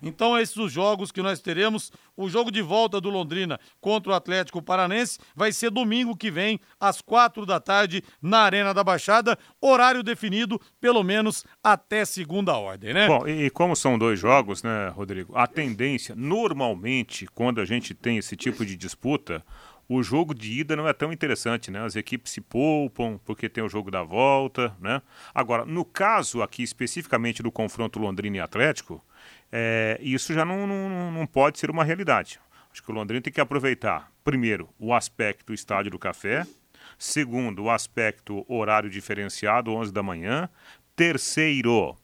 [0.03, 1.93] Então, esses os jogos que nós teremos.
[2.21, 6.61] O jogo de volta do Londrina contra o Atlético Paranense vai ser domingo que vem,
[6.79, 9.39] às quatro da tarde, na Arena da Baixada.
[9.59, 13.09] Horário definido, pelo menos até segunda ordem, né?
[13.09, 15.35] Bom, e como são dois jogos, né, Rodrigo?
[15.35, 19.43] A tendência, normalmente, quando a gente tem esse tipo de disputa,
[19.89, 21.83] o jogo de ida não é tão interessante, né?
[21.83, 25.01] As equipes se poupam porque tem o jogo da volta, né?
[25.35, 29.03] Agora, no caso aqui especificamente do confronto Londrina e Atlético,
[29.53, 32.41] é, isso já não, não, não pode ser uma realidade.
[32.73, 36.47] Acho que o Londrina tem que aproveitar, primeiro, o aspecto estádio do café,
[36.99, 40.49] segundo, o aspecto horário diferenciado, 11 da manhã,
[40.95, 41.97] terceiro,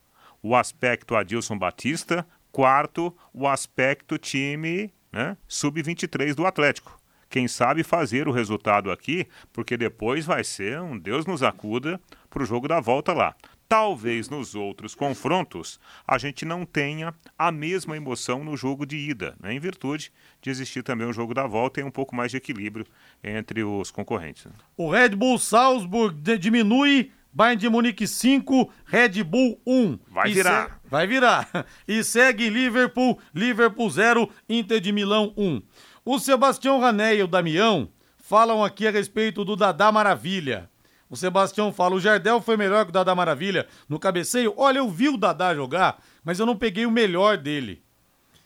[0.43, 7.01] o aspecto Adilson Batista, quarto, o aspecto time né, sub-23 do Atlético.
[7.29, 12.43] Quem sabe fazer o resultado aqui, porque depois vai ser um Deus nos acuda para
[12.43, 13.35] o jogo da volta lá.
[13.69, 19.35] Talvez nos outros confrontos a gente não tenha a mesma emoção no jogo de ida,
[19.41, 19.53] né?
[19.53, 22.87] em virtude de existir também o jogo da volta e um pouco mais de equilíbrio
[23.23, 24.45] entre os concorrentes.
[24.45, 24.53] Né?
[24.77, 29.99] O Red Bull Salzburg diminui, Bayern de Munique 5, Red Bull 1.
[30.11, 30.81] Vai virar.
[30.89, 31.67] Vai virar.
[31.89, 35.61] E segue Liverpool, Liverpool 0, Inter de Milão 1.
[36.05, 40.71] O Sebastião Rané e o Damião falam aqui a respeito do Dadá Maravilha.
[41.09, 44.55] O Sebastião fala: o Jardel foi melhor que o Dadá Maravilha no cabeceio.
[44.57, 47.83] Olha, eu vi o Dadá jogar, mas eu não peguei o melhor dele.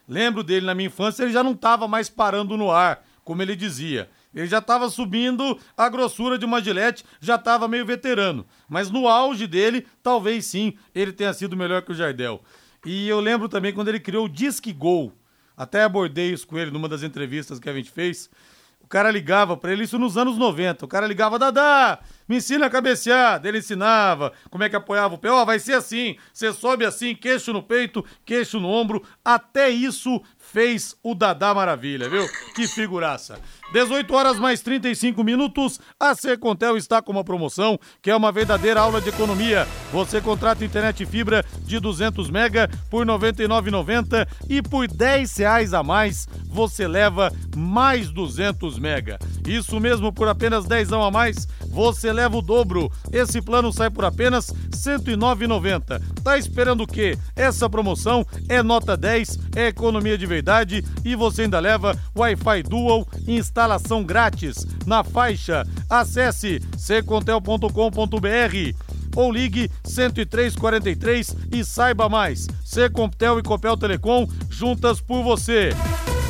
[0.07, 3.55] Lembro dele na minha infância, ele já não estava mais parando no ar, como ele
[3.55, 4.09] dizia.
[4.33, 8.45] Ele já estava subindo a grossura de uma gilete, já estava meio veterano.
[8.67, 12.41] Mas no auge dele, talvez sim, ele tenha sido melhor que o Jardel.
[12.85, 15.13] E eu lembro também quando ele criou o Disque Gol.
[15.55, 18.29] Até abordei isso com ele numa das entrevistas que a gente fez.
[18.91, 20.83] Cara ligava para ele, isso nos anos 90.
[20.83, 23.39] O cara ligava, Dadá, me ensina a cabecear.
[23.41, 25.31] Ele ensinava como é que apoiava o pé.
[25.31, 26.17] Ó, oh, vai ser assim.
[26.33, 29.01] Você sobe assim, queixo no peito, queixo no ombro.
[29.23, 32.27] Até isso fez o Dadá Maravilha, viu?
[32.53, 33.39] Que figuraça.
[33.71, 35.79] 18 horas mais 35 minutos.
[35.99, 39.67] A Secontel está com uma promoção que é uma verdadeira aula de economia.
[39.91, 45.81] Você contrata internet fibra de 200 mega por R$ 99,90 e por 10 reais a
[45.81, 49.17] mais você leva mais 200 mega.
[49.47, 52.91] Isso mesmo, por apenas 10 a mais você leva o dobro.
[53.11, 56.01] Esse plano sai por apenas R$ 109,90.
[56.21, 57.17] Tá esperando o quê?
[57.35, 63.07] Essa promoção é nota 10, é economia de verdade e você ainda leva Wi-Fi Dual
[63.61, 65.63] instalação grátis na faixa.
[65.87, 67.67] Acesse secontel.com.br
[69.15, 72.47] ou ligue 10343 e saiba mais.
[72.65, 75.69] Secontel e Copel Telecom juntas por você.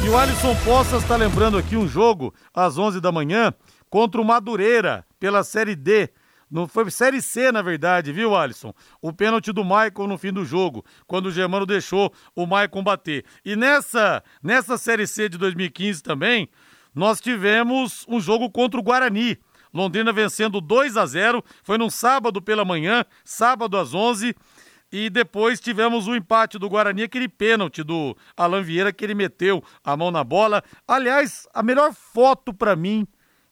[0.03, 3.53] E o Alisson Poças está lembrando aqui um jogo às 11 da manhã
[3.89, 6.09] contra o Madureira pela Série D.
[6.49, 8.73] Não foi Série C, na verdade, viu, Alisson?
[9.01, 13.23] O pênalti do Maicon no fim do jogo, quando o Germano deixou o Maicon bater.
[13.45, 16.49] E nessa, nessa Série C de 2015 também,
[16.93, 19.37] nós tivemos um jogo contra o Guarani.
[19.73, 24.35] Londrina vencendo 2 a 0 foi num sábado pela manhã, sábado às 11
[24.91, 29.63] e depois tivemos o empate do Guarani, aquele pênalti do Alan Vieira que ele meteu
[29.83, 30.61] a mão na bola.
[30.85, 33.07] Aliás, a melhor foto para mim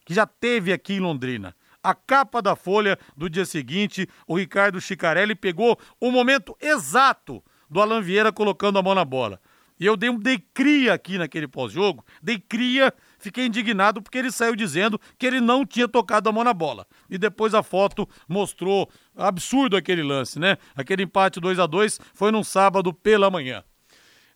[0.06, 1.56] que já teve aqui em Londrina.
[1.82, 7.80] A capa da Folha do dia seguinte, o Ricardo Chicarelli pegou o momento exato do
[7.80, 9.40] Alan Vieira colocando a mão na bola.
[9.80, 14.32] E eu dei um dei cria aqui naquele pós-jogo, dei cria, fiquei indignado porque ele
[14.32, 16.88] saiu dizendo que ele não tinha tocado a mão na bola.
[17.10, 20.58] E depois a foto mostrou absurdo aquele lance, né?
[20.76, 23.64] Aquele empate 2 a 2 foi num sábado pela manhã.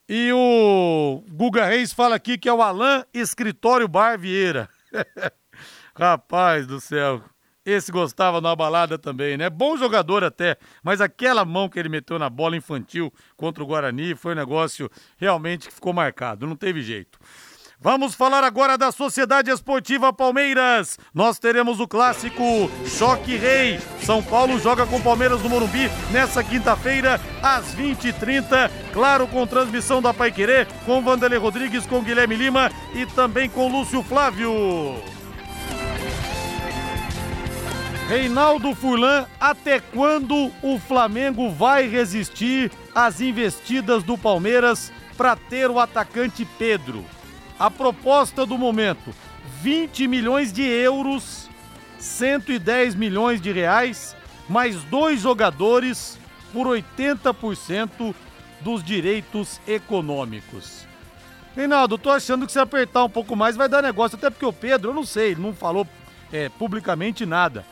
[0.07, 4.69] E o Guga Reis fala aqui que é o Alan Escritório Bar Vieira.
[5.95, 7.23] Rapaz do céu,
[7.65, 9.49] esse gostava na balada também, né?
[9.49, 14.15] Bom jogador até, mas aquela mão que ele meteu na bola infantil contra o Guarani
[14.15, 17.17] foi um negócio realmente que ficou marcado, não teve jeito.
[17.83, 20.97] Vamos falar agora da Sociedade Esportiva Palmeiras.
[21.13, 23.77] Nós teremos o clássico Choque Rei.
[24.05, 28.71] São Paulo joga com Palmeiras no Morumbi nessa quinta-feira, às 20h30.
[28.93, 34.01] Claro, com transmissão da Paiquerê, com Vanderlei Rodrigues, com Guilherme Lima e também com Lúcio
[34.01, 34.95] Flávio.
[38.07, 45.81] Reinaldo Furlan, até quando o Flamengo vai resistir às investidas do Palmeiras para ter o
[45.81, 47.03] atacante Pedro?
[47.59, 49.13] A proposta do momento:
[49.61, 51.49] 20 milhões de euros,
[51.99, 54.15] 110 milhões de reais,
[54.49, 56.17] mais dois jogadores
[56.51, 58.13] por 80%
[58.61, 60.85] dos direitos econômicos.
[61.55, 64.53] Reinaldo, tô achando que se apertar um pouco mais vai dar negócio, até porque o
[64.53, 65.87] Pedro, eu não sei, ele não falou
[66.31, 67.63] é, publicamente nada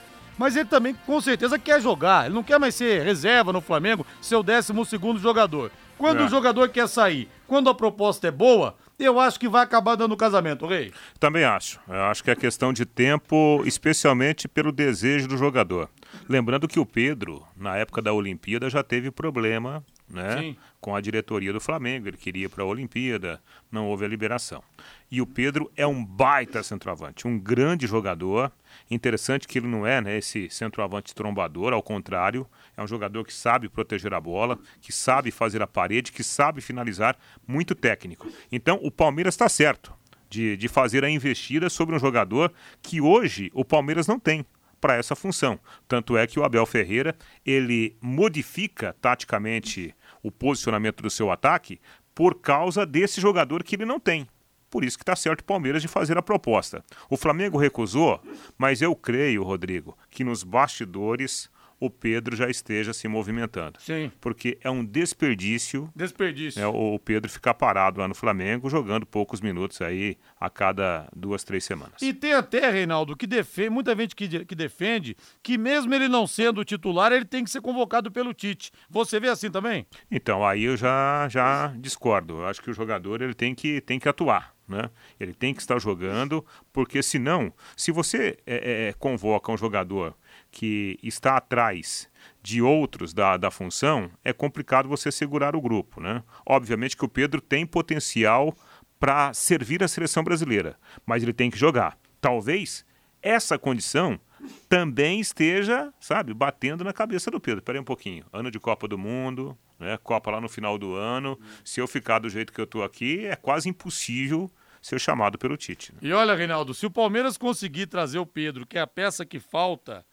[0.42, 2.26] mas ele também com certeza quer jogar.
[2.26, 5.72] Ele não quer mais ser reserva no Flamengo, seu 12 segundo jogador.
[6.00, 6.26] Quando é.
[6.26, 10.16] o jogador quer sair, quando a proposta é boa, eu acho que vai acabar dando
[10.18, 10.92] casamento, Rei.
[11.20, 11.80] Também acho.
[11.88, 15.90] Eu acho que é questão de tempo, especialmente pelo desejo do jogador.
[16.28, 21.54] Lembrando que o Pedro, na época da Olimpíada, já teve problema né, com a diretoria
[21.54, 22.08] do Flamengo.
[22.08, 24.62] Ele queria ir para a Olimpíada, não houve a liberação.
[25.10, 28.52] E o Pedro é um baita centroavante, um grande jogador.
[28.90, 32.48] Interessante que ele não é né, esse centroavante trombador, ao contrário,
[32.82, 36.62] é um jogador que sabe proteger a bola, que sabe fazer a parede, que sabe
[36.62, 37.18] finalizar,
[37.48, 38.28] muito técnico.
[38.52, 39.94] Então o Palmeiras está certo
[40.30, 44.46] de, de fazer a investida sobre um jogador que hoje o Palmeiras não tem
[44.80, 45.60] para essa função.
[45.88, 47.16] Tanto é que o Abel Ferreira
[47.46, 51.80] ele modifica taticamente o posicionamento do seu ataque
[52.16, 54.28] por causa desse jogador que ele não tem.
[54.70, 56.84] Por isso que está certo o Palmeiras de fazer a proposta.
[57.10, 58.22] O Flamengo recusou,
[58.58, 61.50] mas eu creio, Rodrigo, que nos bastidores
[61.82, 63.80] o Pedro já esteja se movimentando.
[63.82, 64.12] Sim.
[64.22, 65.92] Porque é um desperdício.
[65.96, 66.62] Desperdício.
[66.62, 71.44] É, o Pedro ficar parado lá no Flamengo, jogando poucos minutos aí a cada duas,
[71.44, 72.00] três semanas.
[72.00, 76.28] E tem até, Reinaldo, que defende, muita gente que, que defende que mesmo ele não
[76.28, 78.72] sendo titular, ele tem que ser convocado pelo Tite.
[78.88, 79.88] Você vê assim também?
[80.12, 82.42] Então, aí eu já, já discordo.
[82.42, 84.54] Eu acho que o jogador ele tem que, tem que atuar.
[84.68, 84.90] Né?
[85.20, 90.16] Ele tem que estar jogando, porque senão, se você é, é, convoca um jogador
[90.52, 92.10] que está atrás
[92.44, 96.02] de outros da, da função, é complicado você segurar o grupo.
[96.02, 96.24] Né?
[96.46, 98.54] Obviamente que o Pedro tem potencial
[99.00, 101.98] para servir a seleção brasileira, mas ele tem que jogar.
[102.20, 102.86] Talvez
[103.22, 104.20] essa condição
[104.68, 107.60] também esteja, sabe, batendo na cabeça do Pedro.
[107.60, 108.26] Espera aí um pouquinho.
[108.34, 109.98] Ano de Copa do Mundo, né?
[110.04, 111.40] Copa lá no final do ano.
[111.64, 115.56] Se eu ficar do jeito que eu estou aqui, é quase impossível ser chamado pelo
[115.56, 115.94] Tite.
[115.94, 116.00] Né?
[116.02, 119.40] E olha, Reinaldo, se o Palmeiras conseguir trazer o Pedro, que é a peça que
[119.40, 120.04] falta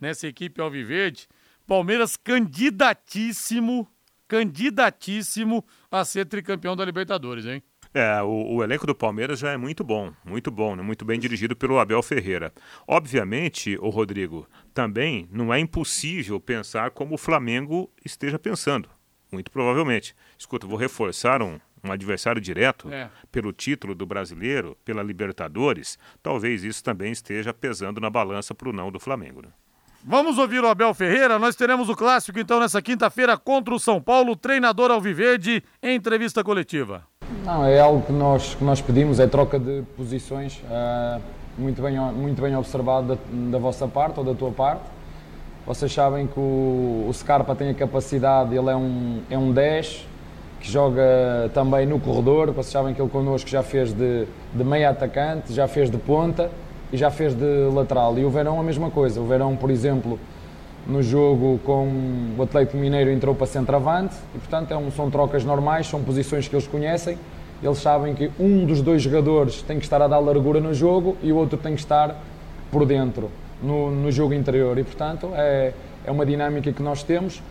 [0.00, 1.28] nessa equipe Alviverde.
[1.66, 3.86] Palmeiras candidatíssimo,
[4.26, 7.62] candidatíssimo a ser tricampeão da Libertadores, hein?
[7.92, 10.82] É, o, o, elenco do Palmeiras já é muito bom, muito bom, né?
[10.82, 12.52] muito bem dirigido pelo Abel Ferreira.
[12.86, 18.88] Obviamente, o Rodrigo, também não é impossível pensar como o Flamengo esteja pensando.
[19.30, 20.14] Muito provavelmente.
[20.38, 23.10] Escuta, vou reforçar um, um adversário direto é.
[23.30, 25.98] pelo título do brasileiro, pela Libertadores.
[26.22, 29.42] Talvez isso também esteja pesando na balança para o não do Flamengo.
[29.42, 29.52] Né?
[30.02, 31.38] Vamos ouvir o Abel Ferreira.
[31.38, 36.42] Nós teremos o clássico então nessa quinta-feira contra o São Paulo, treinador Alviverde, em entrevista
[36.42, 37.02] coletiva.
[37.44, 41.20] Não, é algo que nós, que nós pedimos, é troca de posições, uh,
[41.58, 43.18] muito, bem, muito bem observado da,
[43.50, 44.82] da, vossa parte ou da tua parte.
[45.66, 50.06] Vocês sabem que o, o Scarpa tem a capacidade, ele é um, é um 10,
[50.60, 51.02] que joga
[51.52, 52.50] também no corredor.
[52.52, 56.50] Vocês sabem que ele connosco já fez de, de meia atacante, já fez de ponta
[56.92, 58.18] e já fez de lateral.
[58.18, 59.20] E o Verão a mesma coisa.
[59.20, 60.18] O Verão, por exemplo,
[60.86, 61.88] no jogo com
[62.38, 66.48] o Atlético Mineiro entrou para centroavante e, portanto, é um, são trocas normais, são posições
[66.48, 67.18] que eles conhecem
[67.62, 71.16] eles sabem que um dos dois jogadores tem que estar a dar largura no jogo
[71.22, 72.16] e o outro tem que estar
[72.70, 73.30] por dentro,
[73.62, 74.78] no, no jogo interior.
[74.78, 75.74] E, portanto, é,
[76.06, 77.42] é uma dinâmica que nós temos,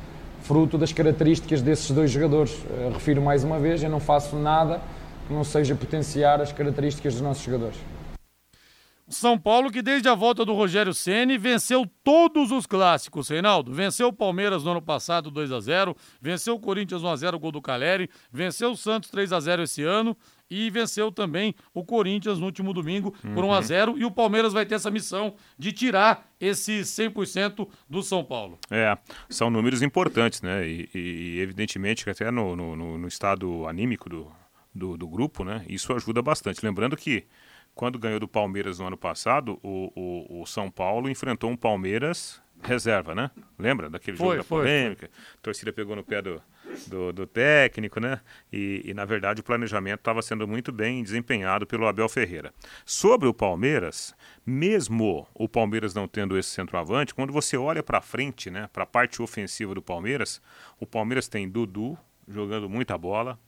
[0.41, 2.53] fruto das características desses dois jogadores.
[2.53, 4.81] Uh, refiro mais uma vez, eu não faço nada
[5.27, 7.77] que não seja potenciar as características dos nossos jogadores.
[9.09, 13.73] São Paulo que desde a volta do Rogério Ceni venceu todos os clássicos, Reinaldo.
[13.73, 17.39] Venceu o Palmeiras no ano passado 2 a 0, venceu o Corinthians 1 a 0
[17.39, 20.15] gol do Caleri, venceu o Santos 3 a 0 esse ano
[20.49, 24.53] e venceu também o Corinthians no último domingo por 1 a 0 e o Palmeiras
[24.53, 28.59] vai ter essa missão de tirar esse 100% do São Paulo.
[28.69, 28.95] É,
[29.27, 30.67] são números importantes, né?
[30.67, 34.31] E, e evidentemente que até no, no, no estado anímico do,
[34.73, 35.65] do, do grupo, né?
[35.67, 36.63] Isso ajuda bastante.
[36.63, 37.25] Lembrando que
[37.79, 42.41] quando ganhou do Palmeiras no ano passado, o, o, o São Paulo enfrentou um Palmeiras
[42.61, 43.31] reserva, né?
[43.57, 45.09] Lembra daquele Foi, jogo da foi, polêmica?
[45.35, 46.41] A torcida pegou no pé do,
[46.87, 48.19] do, do técnico, né?
[48.51, 52.53] E, e, na verdade, o planejamento estava sendo muito bem desempenhado pelo Abel Ferreira.
[52.85, 54.13] Sobre o Palmeiras,
[54.45, 58.69] mesmo o Palmeiras não tendo esse centroavante, quando você olha para frente, né?
[58.73, 60.41] Para a parte ofensiva do Palmeiras,
[60.81, 63.39] o Palmeiras tem Dudu jogando muita bola,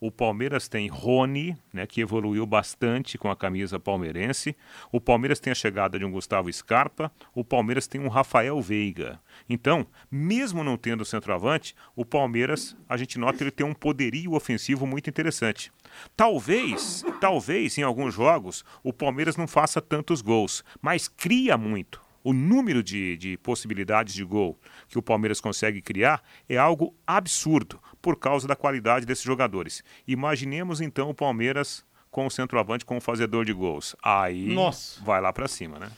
[0.00, 4.56] o Palmeiras tem Rony, né, que evoluiu bastante com a camisa palmeirense.
[4.92, 7.10] O Palmeiras tem a chegada de um Gustavo Scarpa.
[7.34, 9.20] O Palmeiras tem um Rafael Veiga.
[9.48, 14.86] Então, mesmo não tendo centroavante, o Palmeiras, a gente nota ele tem um poderio ofensivo
[14.86, 15.72] muito interessante.
[16.16, 22.32] Talvez, talvez em alguns jogos, o Palmeiras não faça tantos gols, mas cria muito o
[22.32, 28.16] número de, de, possibilidades de gol que o Palmeiras consegue criar é algo absurdo por
[28.16, 29.82] causa da qualidade desses jogadores.
[30.06, 33.94] Imaginemos então o Palmeiras com o centroavante como fazedor de gols.
[34.02, 35.02] Aí Nossa.
[35.04, 35.90] vai lá para cima, né?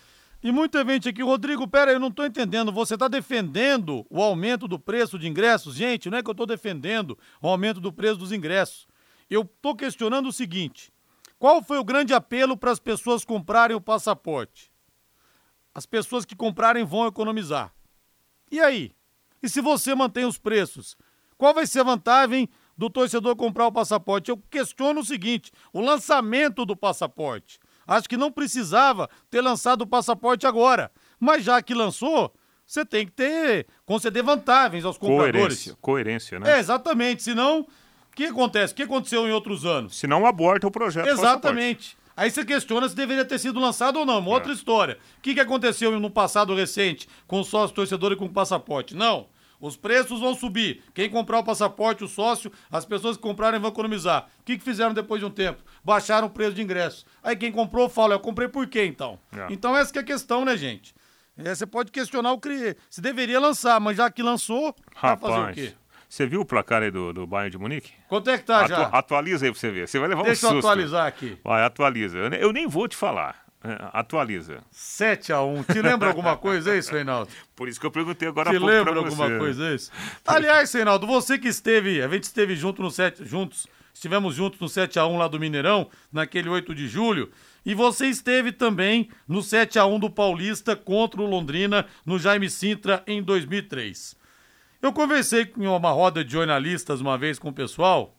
[0.42, 2.72] E muita gente aqui, Rodrigo, pera eu não estou entendendo.
[2.72, 5.74] Você está defendendo o aumento do preço de ingressos?
[5.74, 8.88] Gente, não é que eu estou defendendo o aumento do preço dos ingressos.
[9.28, 10.90] Eu estou questionando o seguinte:
[11.38, 14.72] qual foi o grande apelo para as pessoas comprarem o passaporte?
[15.74, 17.72] As pessoas que comprarem vão economizar.
[18.50, 18.92] E aí?
[19.42, 20.96] E se você mantém os preços?
[21.40, 24.30] Qual vai ser a vantagem do torcedor comprar o passaporte?
[24.30, 27.58] Eu questiono o seguinte: o lançamento do passaporte.
[27.86, 30.92] Acho que não precisava ter lançado o passaporte agora.
[31.18, 32.30] Mas já que lançou,
[32.66, 35.32] você tem que ter, conceder vantagens aos compradores.
[35.40, 36.56] Coerência, coerência né?
[36.56, 37.22] É, exatamente.
[37.22, 37.66] Senão, o
[38.14, 38.74] que acontece?
[38.74, 39.96] O que aconteceu em outros anos?
[39.96, 41.08] Senão aborta o projeto.
[41.08, 41.96] Exatamente.
[42.14, 44.18] Aí você questiona se deveria ter sido lançado ou não.
[44.18, 44.98] Uma outra história.
[45.16, 48.94] O que, que aconteceu no passado recente com sócio torcedor e com o passaporte?
[48.94, 49.26] Não.
[49.60, 50.82] Os preços vão subir.
[50.94, 54.28] Quem comprar o passaporte, o sócio, as pessoas que comprarem vão economizar.
[54.40, 55.62] O que, que fizeram depois de um tempo?
[55.84, 57.04] Baixaram o preço de ingresso.
[57.22, 59.18] Aí quem comprou fala, eu comprei por quê então?
[59.36, 59.46] É.
[59.50, 60.94] Então essa que é a questão, né, gente?
[61.36, 65.32] É, você pode questionar o que se deveria lançar, mas já que lançou, vai fazer
[65.32, 65.72] o Rapaz, quê?
[66.08, 67.92] você viu o placar aí do, do Bayern de Munique?
[68.08, 68.82] Quanto é que tá já?
[68.82, 69.88] Atua- atualiza aí pra você ver.
[69.88, 70.66] Você vai levar Deixa um eu susto.
[70.68, 71.38] atualizar aqui.
[71.44, 72.18] Vai, atualiza.
[72.18, 73.39] Eu, eu nem vou te falar.
[73.62, 74.62] É, atualiza.
[74.74, 75.66] 7x1.
[75.72, 77.30] Te lembra alguma coisa, é isso, Reinaldo?
[77.54, 79.38] Por isso que eu perguntei agora Te há pouco lembra alguma você.
[79.38, 79.90] coisa é isso?
[80.26, 84.66] Aliás, Reinaldo, você que esteve, a gente esteve junto no 7, juntos, estivemos juntos no
[84.66, 87.30] 7x1 lá do Mineirão, naquele 8 de julho,
[87.66, 93.22] e você esteve também no 7x1 do Paulista contra o Londrina, no Jaime Sintra, em
[93.22, 94.16] 2003.
[94.80, 98.14] Eu conversei em uma roda de jornalistas uma vez com o pessoal,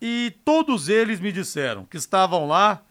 [0.00, 2.82] e todos eles me disseram que estavam lá,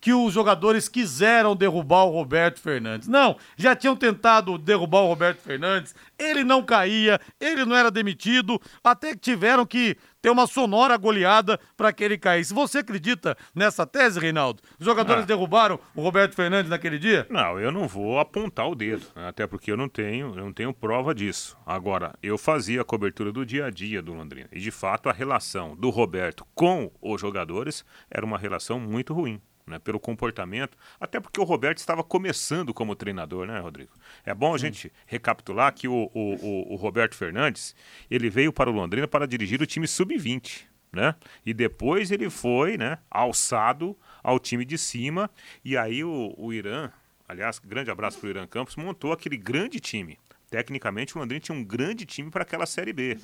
[0.00, 3.08] que os jogadores quiseram derrubar o Roberto Fernandes.
[3.08, 8.60] Não, já tinham tentado derrubar o Roberto Fernandes, ele não caía, ele não era demitido,
[8.84, 12.52] até que tiveram que ter uma sonora goleada para que ele caísse.
[12.52, 14.60] Você acredita nessa tese, Reinaldo?
[14.78, 15.26] Os jogadores Ah.
[15.26, 17.26] derrubaram o Roberto Fernandes naquele dia?
[17.30, 19.28] Não, eu não vou apontar o dedo, né?
[19.28, 21.56] até porque eu não tenho, eu não tenho prova disso.
[21.64, 25.12] Agora, eu fazia a cobertura do dia a dia do Londrina e de fato a
[25.12, 29.40] relação do Roberto com os jogadores era uma relação muito ruim.
[29.66, 33.90] Né, pelo comportamento, até porque o Roberto estava começando como treinador, né, Rodrigo?
[34.24, 37.74] É bom a gente recapitular que o, o, o, o Roberto Fernandes
[38.08, 41.16] ele veio para o Londrina para dirigir o time sub-20, né?
[41.44, 45.28] E depois ele foi, né, alçado ao time de cima
[45.64, 46.92] e aí o, o Irã,
[47.28, 50.16] aliás, grande abraço para o Irã Campos, montou aquele grande time.
[50.48, 53.18] Tecnicamente o Londrina tinha um grande time para aquela Série B.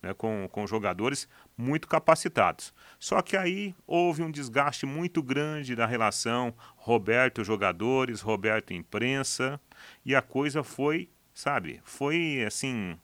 [0.00, 2.72] Né, com, com jogadores muito capacitados.
[3.00, 9.60] Só que aí houve um desgaste muito grande da relação Roberto jogadores, Roberto imprensa,
[10.04, 12.96] e a coisa foi, sabe, foi assim,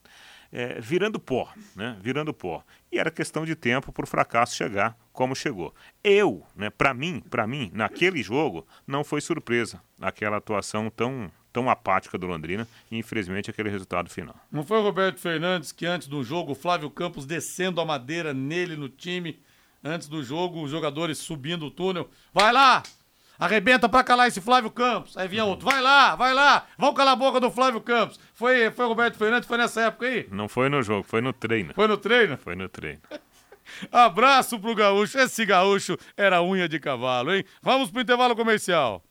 [0.55, 1.99] é, virando pó, né?
[2.01, 2.64] Virando pó.
[2.92, 5.74] E era questão de tempo para o fracasso chegar como chegou.
[6.03, 11.70] Eu, né, para mim, para mim, naquele jogo, não foi surpresa aquela atuação tão tão
[11.70, 14.34] apática do Londrina e infelizmente aquele resultado final.
[14.50, 18.34] Não foi o Roberto Fernandes que antes do jogo, o Flávio Campos descendo a madeira
[18.34, 19.40] nele no time,
[19.82, 22.11] antes do jogo, os jogadores subindo o túnel.
[22.32, 22.82] Vai lá!
[23.38, 25.16] Arrebenta pra calar esse Flávio Campos.
[25.16, 25.64] Aí vinha outro.
[25.64, 26.66] Vai lá, vai lá.
[26.76, 28.18] Vamos calar a boca do Flávio Campos.
[28.32, 30.26] Foi, foi o Roberto Fernandes, foi nessa época aí?
[30.30, 31.72] Não foi no jogo, foi no treino.
[31.74, 32.36] Foi no treino?
[32.36, 33.00] Foi no treino.
[33.90, 35.18] Abraço pro gaúcho.
[35.18, 37.44] Esse gaúcho era unha de cavalo, hein?
[37.62, 39.05] Vamos pro intervalo comercial.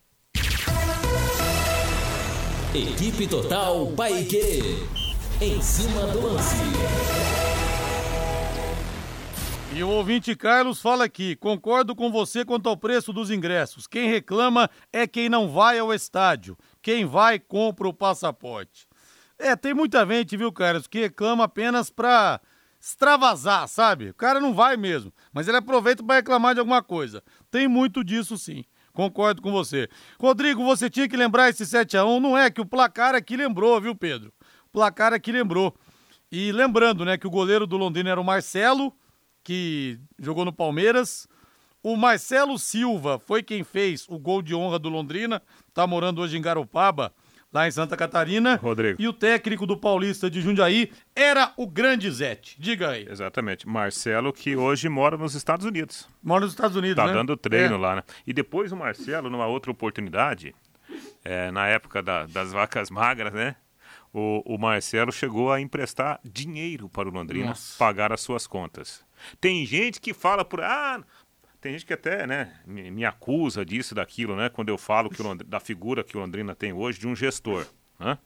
[2.76, 4.80] Equipe Total Paique.
[5.40, 6.56] Em cima do lance.
[9.76, 13.86] E o ouvinte Carlos fala aqui: concordo com você quanto ao preço dos ingressos.
[13.86, 16.58] Quem reclama é quem não vai ao estádio.
[16.82, 18.88] Quem vai, compra o passaporte.
[19.38, 22.42] É, tem muita gente, viu, Carlos, que reclama apenas pra
[22.82, 24.10] extravasar, sabe?
[24.10, 27.24] O cara não vai mesmo, mas ele aproveita para reclamar de alguma coisa.
[27.52, 28.66] Tem muito disso sim.
[28.94, 29.90] Concordo com você.
[30.20, 33.36] Rodrigo, você tinha que lembrar esse 7 a 1 não é que o placar aqui
[33.36, 34.32] lembrou, viu, Pedro?
[34.68, 35.76] O placar aqui lembrou.
[36.32, 38.94] E lembrando, né, que o goleiro do Londrina era o Marcelo,
[39.44, 41.28] que jogou no Palmeiras.
[41.82, 45.42] O Marcelo Silva foi quem fez o gol de honra do Londrina,
[45.74, 47.14] tá morando hoje em Garopaba,
[47.54, 48.56] lá em Santa Catarina.
[48.56, 49.02] Rodrigo.
[49.02, 52.56] E o técnico do Paulista de Jundiaí era o grande Zete.
[52.60, 53.08] Diga aí.
[53.10, 53.68] Exatamente.
[53.68, 56.10] Marcelo, que hoje mora nos Estados Unidos.
[56.22, 57.14] Mora nos Estados Unidos, Tá né?
[57.14, 57.78] dando treino É.
[57.78, 58.04] lá, né?
[58.26, 60.56] E depois o Marcelo, numa outra oportunidade,
[61.24, 63.56] é, na época da- das vacas magras, né?
[64.16, 67.78] O, o Marcelo chegou a emprestar dinheiro para o Londrina Nossa.
[67.80, 69.04] pagar as suas contas.
[69.42, 70.62] Tem gente que fala por.
[70.62, 71.02] Ah,
[71.64, 74.50] tem gente que até né, me, acusa disso, daquilo, né?
[74.50, 77.66] Quando eu falo que Londrina- da figura que o Londrina tem hoje de um gestor.
[77.98, 78.18] Né?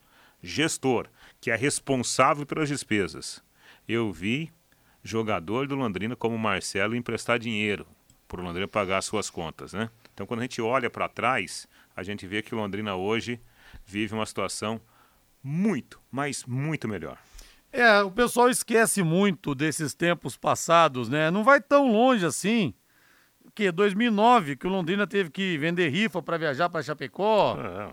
[0.42, 1.08] Gestor,
[1.40, 3.44] que é responsável pelas despesas.
[3.88, 4.52] Eu vi
[5.04, 7.86] jogador do Londrina como Marcelo emprestar dinheiro
[8.28, 9.92] para o Londrina pagar as suas contas, né?
[10.16, 13.40] Então, quando a gente olha para trás, a gente vê que o Londrina hoje
[13.86, 14.82] vive uma situação
[15.44, 17.20] muito, mas muito melhor.
[17.72, 21.30] É, o pessoal esquece muito desses tempos passados, né?
[21.30, 22.74] Não vai tão longe assim.
[23.58, 27.88] Que 2009, que o Londrina teve que vender rifa para viajar para Chapecó, É,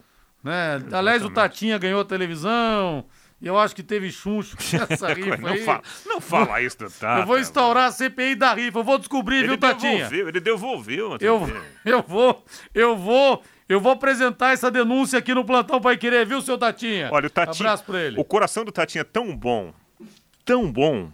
[0.44, 0.82] né?
[0.92, 3.06] Aliás, o Tatinha ganhou a televisão.
[3.40, 4.58] E eu acho que teve chuncho
[4.90, 5.64] nessa rifa não, aí.
[5.64, 7.22] fala, não fala isso do Tata.
[7.22, 9.92] eu vou instaurar a CPI da rifa, eu vou descobrir, Ele viu, Tatinha?
[10.04, 11.16] devolveu, ele devolveu.
[11.18, 11.48] Eu,
[11.84, 12.44] eu vou,
[12.74, 17.08] eu vou, eu vou apresentar essa denúncia aqui no plantão Pai Querer, viu, seu Tatinha?
[17.10, 17.54] Olha, o Tatinha.
[17.70, 18.20] Abraço pra ele.
[18.20, 19.72] O coração do Tatinha é tão bom,
[20.44, 21.10] tão bom,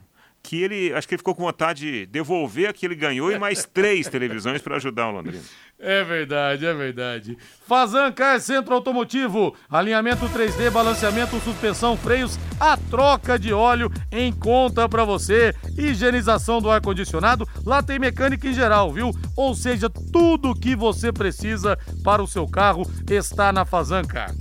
[0.51, 0.93] que ele.
[0.93, 4.09] Acho que ele ficou com vontade de devolver a que ele ganhou e mais três
[4.09, 5.41] televisões para ajudar o Londrina.
[5.79, 7.39] É verdade, é verdade.
[7.69, 14.89] Fazan Car Centro Automotivo, alinhamento 3D, balanceamento, suspensão, freios, a troca de óleo em conta
[14.89, 19.13] pra você, higienização do ar-condicionado, lá tem mecânica em geral, viu?
[19.37, 24.35] Ou seja, tudo que você precisa para o seu carro está na Fazan Car.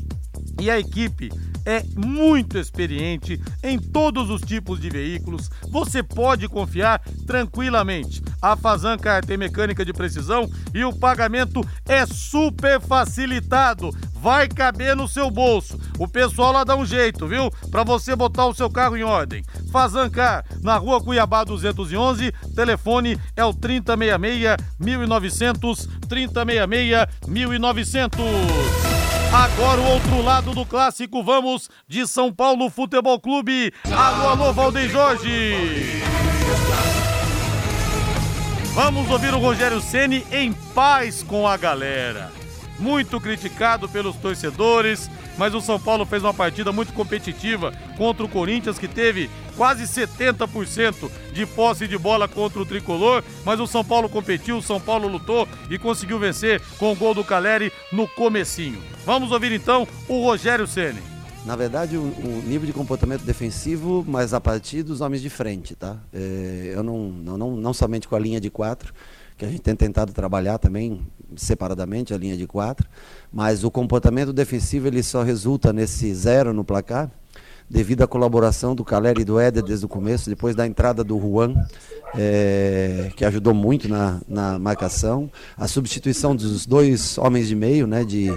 [0.60, 1.30] E a equipe
[1.70, 5.52] é muito experiente em todos os tipos de veículos.
[5.70, 8.24] Você pode confiar tranquilamente.
[8.42, 13.96] A Fazan Car tem mecânica de precisão e o pagamento é super facilitado.
[14.16, 15.80] Vai caber no seu bolso.
[16.00, 17.52] O pessoal lá dá um jeito, viu?
[17.70, 19.44] Para você botar o seu carro em ordem.
[19.72, 28.89] Fazan Car, na rua Cuiabá 211, telefone é o 3066 1900, 3066 1900.
[29.32, 33.72] Agora o outro lado do clássico, vamos de São Paulo Futebol Clube.
[33.86, 36.02] Alô, alô, Valdeir Jorge.
[38.74, 42.32] Vamos ouvir o Rogério Ceni em paz com a galera.
[42.80, 48.30] Muito criticado pelos torcedores, mas o São Paulo fez uma partida muito competitiva contra o
[48.30, 53.24] Corinthians, que teve quase 70% de posse de bola contra o tricolor.
[53.46, 57.14] Mas o São Paulo competiu, o São Paulo lutou e conseguiu vencer com o gol
[57.14, 58.84] do Caleri no comecinho.
[59.06, 61.19] Vamos ouvir então o Rogério Ceni.
[61.50, 65.98] Na verdade, o nível de comportamento defensivo, mas a partir dos homens de frente, tá?
[66.14, 68.94] É, eu não, não, não, não somente com a linha de quatro,
[69.36, 71.02] que a gente tem tentado trabalhar também
[71.36, 72.88] separadamente a linha de quatro,
[73.34, 77.10] mas o comportamento defensivo ele só resulta nesse zero no placar
[77.68, 81.20] devido à colaboração do Caleri e do Éder desde o começo, depois da entrada do
[81.20, 81.56] Juan,
[82.16, 88.04] é, que ajudou muito na, na marcação, a substituição dos dois homens de meio, né,
[88.04, 88.32] de,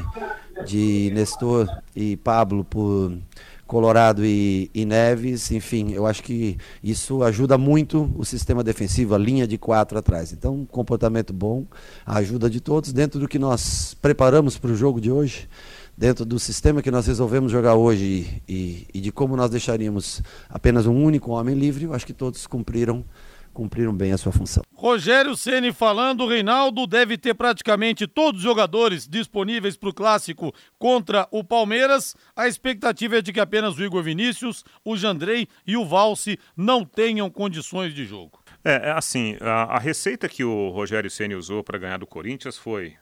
[0.64, 3.12] de Nestor e Pablo por
[3.66, 9.18] Colorado e, e Neves, enfim, eu acho que isso ajuda muito o sistema defensivo, a
[9.18, 10.32] linha de quatro atrás.
[10.32, 11.64] Então, um comportamento bom,
[12.04, 15.48] a ajuda de todos, dentro do que nós preparamos para o jogo de hoje,
[15.96, 20.22] dentro do sistema que nós resolvemos jogar hoje e, e, e de como nós deixaríamos
[20.50, 23.02] apenas um único homem livre, eu acho que todos cumpriram
[23.52, 24.62] cumpriram bem a sua função.
[24.74, 31.28] Rogério Ceni falando, Reinaldo deve ter praticamente todos os jogadores disponíveis para o clássico contra
[31.30, 32.16] o Palmeiras.
[32.34, 36.84] A expectativa é de que apenas o Igor Vinícius, o Jandrei e o Valse não
[36.84, 38.42] tenham condições de jogo.
[38.64, 42.56] É, é assim, a, a receita que o Rogério Ceni usou para ganhar do Corinthians
[42.56, 42.94] foi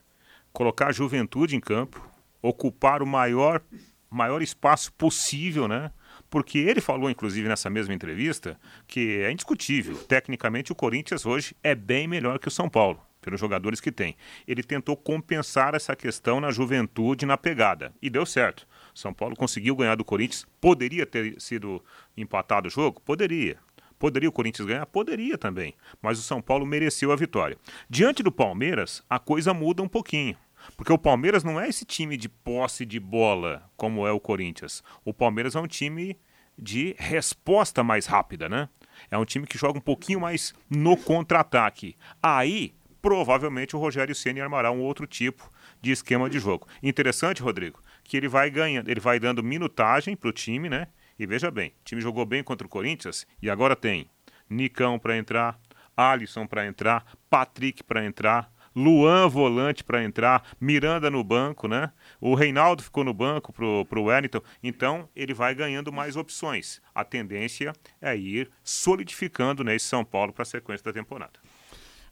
[0.52, 2.06] colocar a juventude em campo,
[2.42, 3.62] ocupar o maior,
[4.10, 5.90] maior espaço possível, né?
[6.30, 9.96] Porque ele falou, inclusive, nessa mesma entrevista, que é indiscutível.
[9.96, 14.16] Tecnicamente, o Corinthians hoje é bem melhor que o São Paulo, pelos jogadores que tem.
[14.46, 17.92] Ele tentou compensar essa questão na juventude, na pegada.
[18.00, 18.66] E deu certo.
[18.94, 20.46] São Paulo conseguiu ganhar do Corinthians.
[20.60, 21.82] Poderia ter sido
[22.16, 23.00] empatado o jogo?
[23.00, 23.58] Poderia.
[23.98, 24.86] Poderia o Corinthians ganhar?
[24.86, 25.74] Poderia também.
[26.00, 27.58] Mas o São Paulo mereceu a vitória.
[27.88, 30.36] Diante do Palmeiras, a coisa muda um pouquinho.
[30.76, 34.82] Porque o Palmeiras não é esse time de posse de bola como é o Corinthians.
[35.04, 36.18] O Palmeiras é um time
[36.56, 38.68] de resposta mais rápida, né?
[39.10, 41.96] É um time que joga um pouquinho mais no contra-ataque.
[42.22, 45.50] Aí, provavelmente, o Rogério Ceni armará um outro tipo
[45.80, 46.66] de esquema de jogo.
[46.82, 50.88] Interessante, Rodrigo, que ele vai ganhando, ele vai dando minutagem para o time, né?
[51.18, 54.10] E veja bem, o time jogou bem contra o Corinthians e agora tem
[54.48, 55.58] Nicão para entrar,
[55.96, 61.90] Alisson para entrar, Patrick para entrar, Luan volante para entrar, Miranda no banco, né?
[62.20, 66.80] O Reinaldo ficou no banco pro, pro Wellington, então ele vai ganhando mais opções.
[66.94, 71.40] A tendência é ir solidificando nesse São Paulo para a sequência da temporada.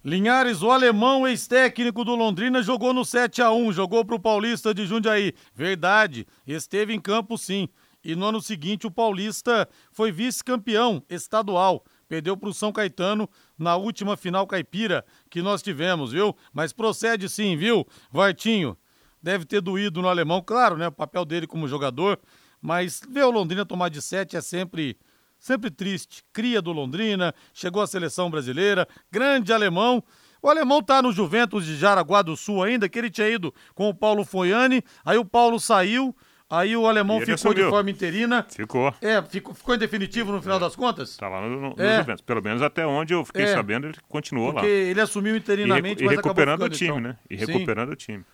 [0.05, 4.73] Linhares, o alemão ex-técnico do Londrina, jogou no 7 a 1 jogou para o Paulista
[4.73, 5.35] de Jundiaí.
[5.55, 7.69] Verdade, esteve em campo sim.
[8.05, 11.85] E no ano seguinte o Paulista foi vice-campeão estadual.
[12.09, 13.29] Perdeu para o São Caetano
[13.59, 16.35] na última final caipira que nós tivemos, viu?
[16.53, 18.77] Mas procede sim, viu, Vartinho?
[19.23, 20.89] Deve ter doído no alemão, claro, né?
[20.89, 22.19] O papel dele como jogador.
[22.61, 24.97] Mas ver o Londrina tomar de 7 é sempre
[25.39, 26.25] sempre triste.
[26.33, 30.03] Cria do Londrina, chegou à seleção brasileira, grande alemão.
[30.43, 33.89] O alemão tá no Juventus de Jaraguá do Sul ainda, que ele tinha ido com
[33.89, 36.15] o Paulo Foiane, aí o Paulo saiu,
[36.51, 37.65] aí o alemão ficou assumiu.
[37.65, 38.47] de forma interina.
[38.49, 38.95] Ficou.
[39.01, 40.61] É, ficou, ficou em definitivo no final É.
[40.61, 41.17] das contas?
[41.17, 41.99] Tá lá no, no É.
[41.99, 42.23] Juventus.
[42.23, 43.53] Pelo menos até onde eu fiquei É.
[43.55, 44.73] sabendo, ele continuou Porque lá.
[44.73, 47.01] ele assumiu E, interinamente, recu- e mas acabou recuperando o ficando, time, então.
[47.01, 47.17] né?
[47.31, 47.47] E Sim.
[47.47, 48.25] recuperando o time.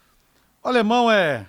[0.63, 1.47] O alemão é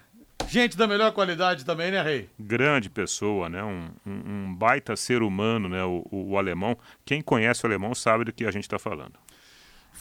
[0.47, 2.29] gente da melhor qualidade também, né, Rei?
[2.39, 3.63] grande pessoa, né?
[3.63, 5.83] Um, um- um baita ser humano, né?
[5.83, 6.77] O, o- o alemão.
[7.05, 9.13] Quem conhece o alemão sabe do que a gente está falando.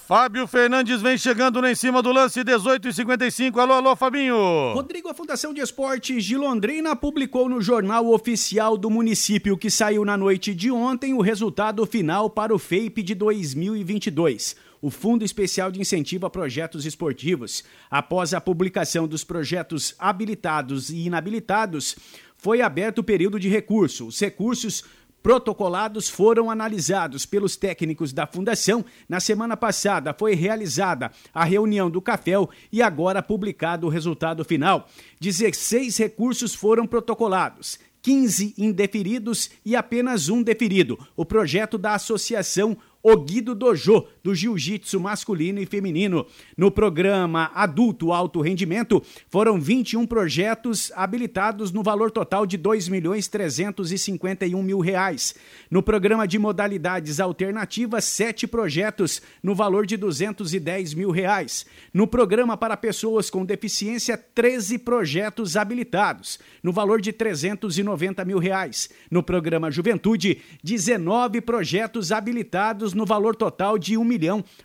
[0.07, 3.59] Fábio Fernandes vem chegando lá em cima do lance, 18 e 55.
[3.59, 4.37] Alô, alô, Fabinho.
[4.75, 10.05] Rodrigo, a Fundação de Esportes de Londrina publicou no Jornal Oficial do Município, que saiu
[10.05, 14.57] na noite de ontem, o resultado final para o FAPE de 2022.
[14.83, 17.65] O Fundo Especial de Incentivo a Projetos Esportivos.
[17.91, 21.97] Após a publicação dos projetos habilitados e inabilitados,
[22.37, 24.07] foi aberto o período de recurso.
[24.07, 24.85] Os recursos
[25.25, 28.85] protocolados foram analisados pelos técnicos da Fundação.
[29.09, 34.87] Na semana passada foi realizada a reunião do CAFEL e agora publicado o resultado final.
[35.19, 37.79] 16 recursos foram protocolados.
[38.03, 40.99] 15 indeferidos e apenas um deferido.
[41.17, 46.27] O projeto da Associação Oguido Dojo, do Jiu-Jitsu masculino e feminino.
[46.57, 52.89] No programa Adulto Alto Rendimento, foram 21 projetos habilitados no valor total de R$ 2
[52.89, 55.35] milhões 351 mil reais.
[55.71, 61.67] No programa de modalidades alternativas, sete projetos no valor de 210 mil reais.
[61.93, 68.89] No programa para pessoas com deficiência, 13 projetos habilitados, no valor de 390 mil reais.
[69.11, 74.14] No programa Juventude, 19 projetos habilitados no valor total de R$ 1 milhão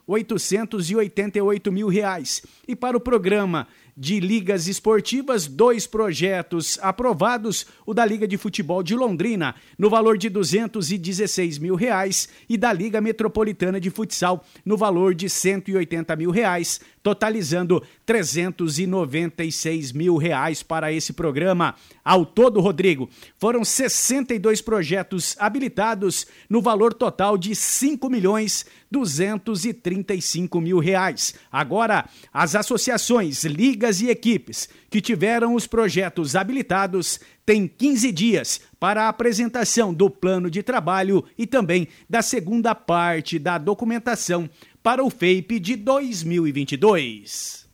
[0.08, 2.42] 888 mil reais.
[2.68, 3.68] E para o programa
[4.00, 10.18] de ligas esportivas, dois projetos aprovados, o da Liga de Futebol de Londrina, no valor
[10.18, 16.32] de 216 mil reais, e da Liga Metropolitana de Futsal, no valor de 180 mil
[16.32, 21.76] reais, totalizando 396 mil reais para esse programa.
[22.04, 30.80] Ao todo, Rodrigo, foram 62 projetos habilitados no valor total de 5 milhões 235 mil
[30.80, 31.36] reais.
[31.52, 39.06] Agora, as associações, ligas e equipes que tiveram os projetos habilitados têm 15 dias para
[39.06, 44.50] a apresentação do plano de trabalho e também da segunda parte da documentação
[44.84, 47.68] para o FAPE de 2022.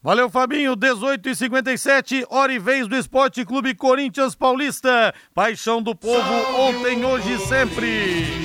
[0.00, 0.76] Valeu, Fabinho.
[0.76, 5.12] 18 e 57 hora e vez do Esporte Clube Corinthians Paulista.
[5.34, 8.36] Paixão do povo, ontem, hoje e sempre.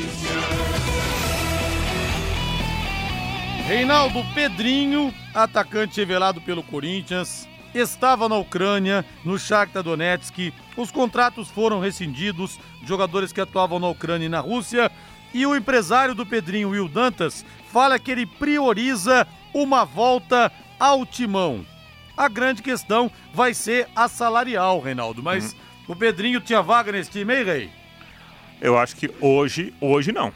[3.66, 10.54] Reinaldo Pedrinho, atacante revelado pelo Corinthians, estava na Ucrânia, no Shakhtar Donetsk.
[10.76, 14.92] Os contratos foram rescindidos, jogadores que atuavam na Ucrânia e na Rússia.
[15.34, 21.66] E o empresário do Pedrinho, Will Dantas, fala que ele prioriza uma volta ao timão.
[22.18, 25.24] A grande questão vai ser a salarial, Reinaldo.
[25.24, 25.56] Mas
[25.88, 27.70] o Pedrinho tinha vaga nesse time, hein, Rei?
[28.62, 30.34] Eu acho que hoje, hoje não.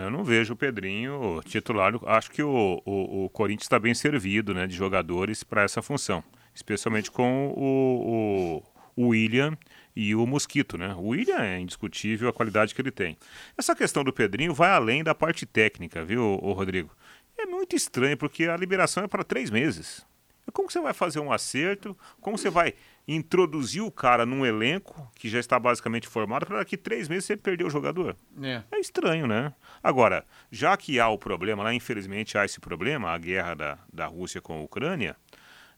[0.00, 1.92] Eu não vejo o Pedrinho titular.
[2.06, 6.22] Acho que o, o, o Corinthians está bem servido né, de jogadores para essa função,
[6.54, 8.62] especialmente com o,
[8.96, 9.56] o, o William
[9.94, 10.94] e o Mosquito, né?
[10.94, 13.16] O William é indiscutível a qualidade que ele tem.
[13.56, 16.90] Essa questão do Pedrinho vai além da parte técnica, viu, Rodrigo?
[17.36, 20.04] É muito estranho porque a liberação é para três meses.
[20.52, 21.96] Como você vai fazer um acerto?
[22.20, 22.74] Como você vai
[23.06, 27.36] introduzir o cara num elenco que já está basicamente formado para daqui três meses você
[27.36, 28.16] perder o jogador?
[28.42, 28.62] É.
[28.70, 29.52] é estranho, né?
[29.82, 34.06] Agora, já que há o problema, lá infelizmente há esse problema, a guerra da, da
[34.06, 35.16] Rússia com a Ucrânia,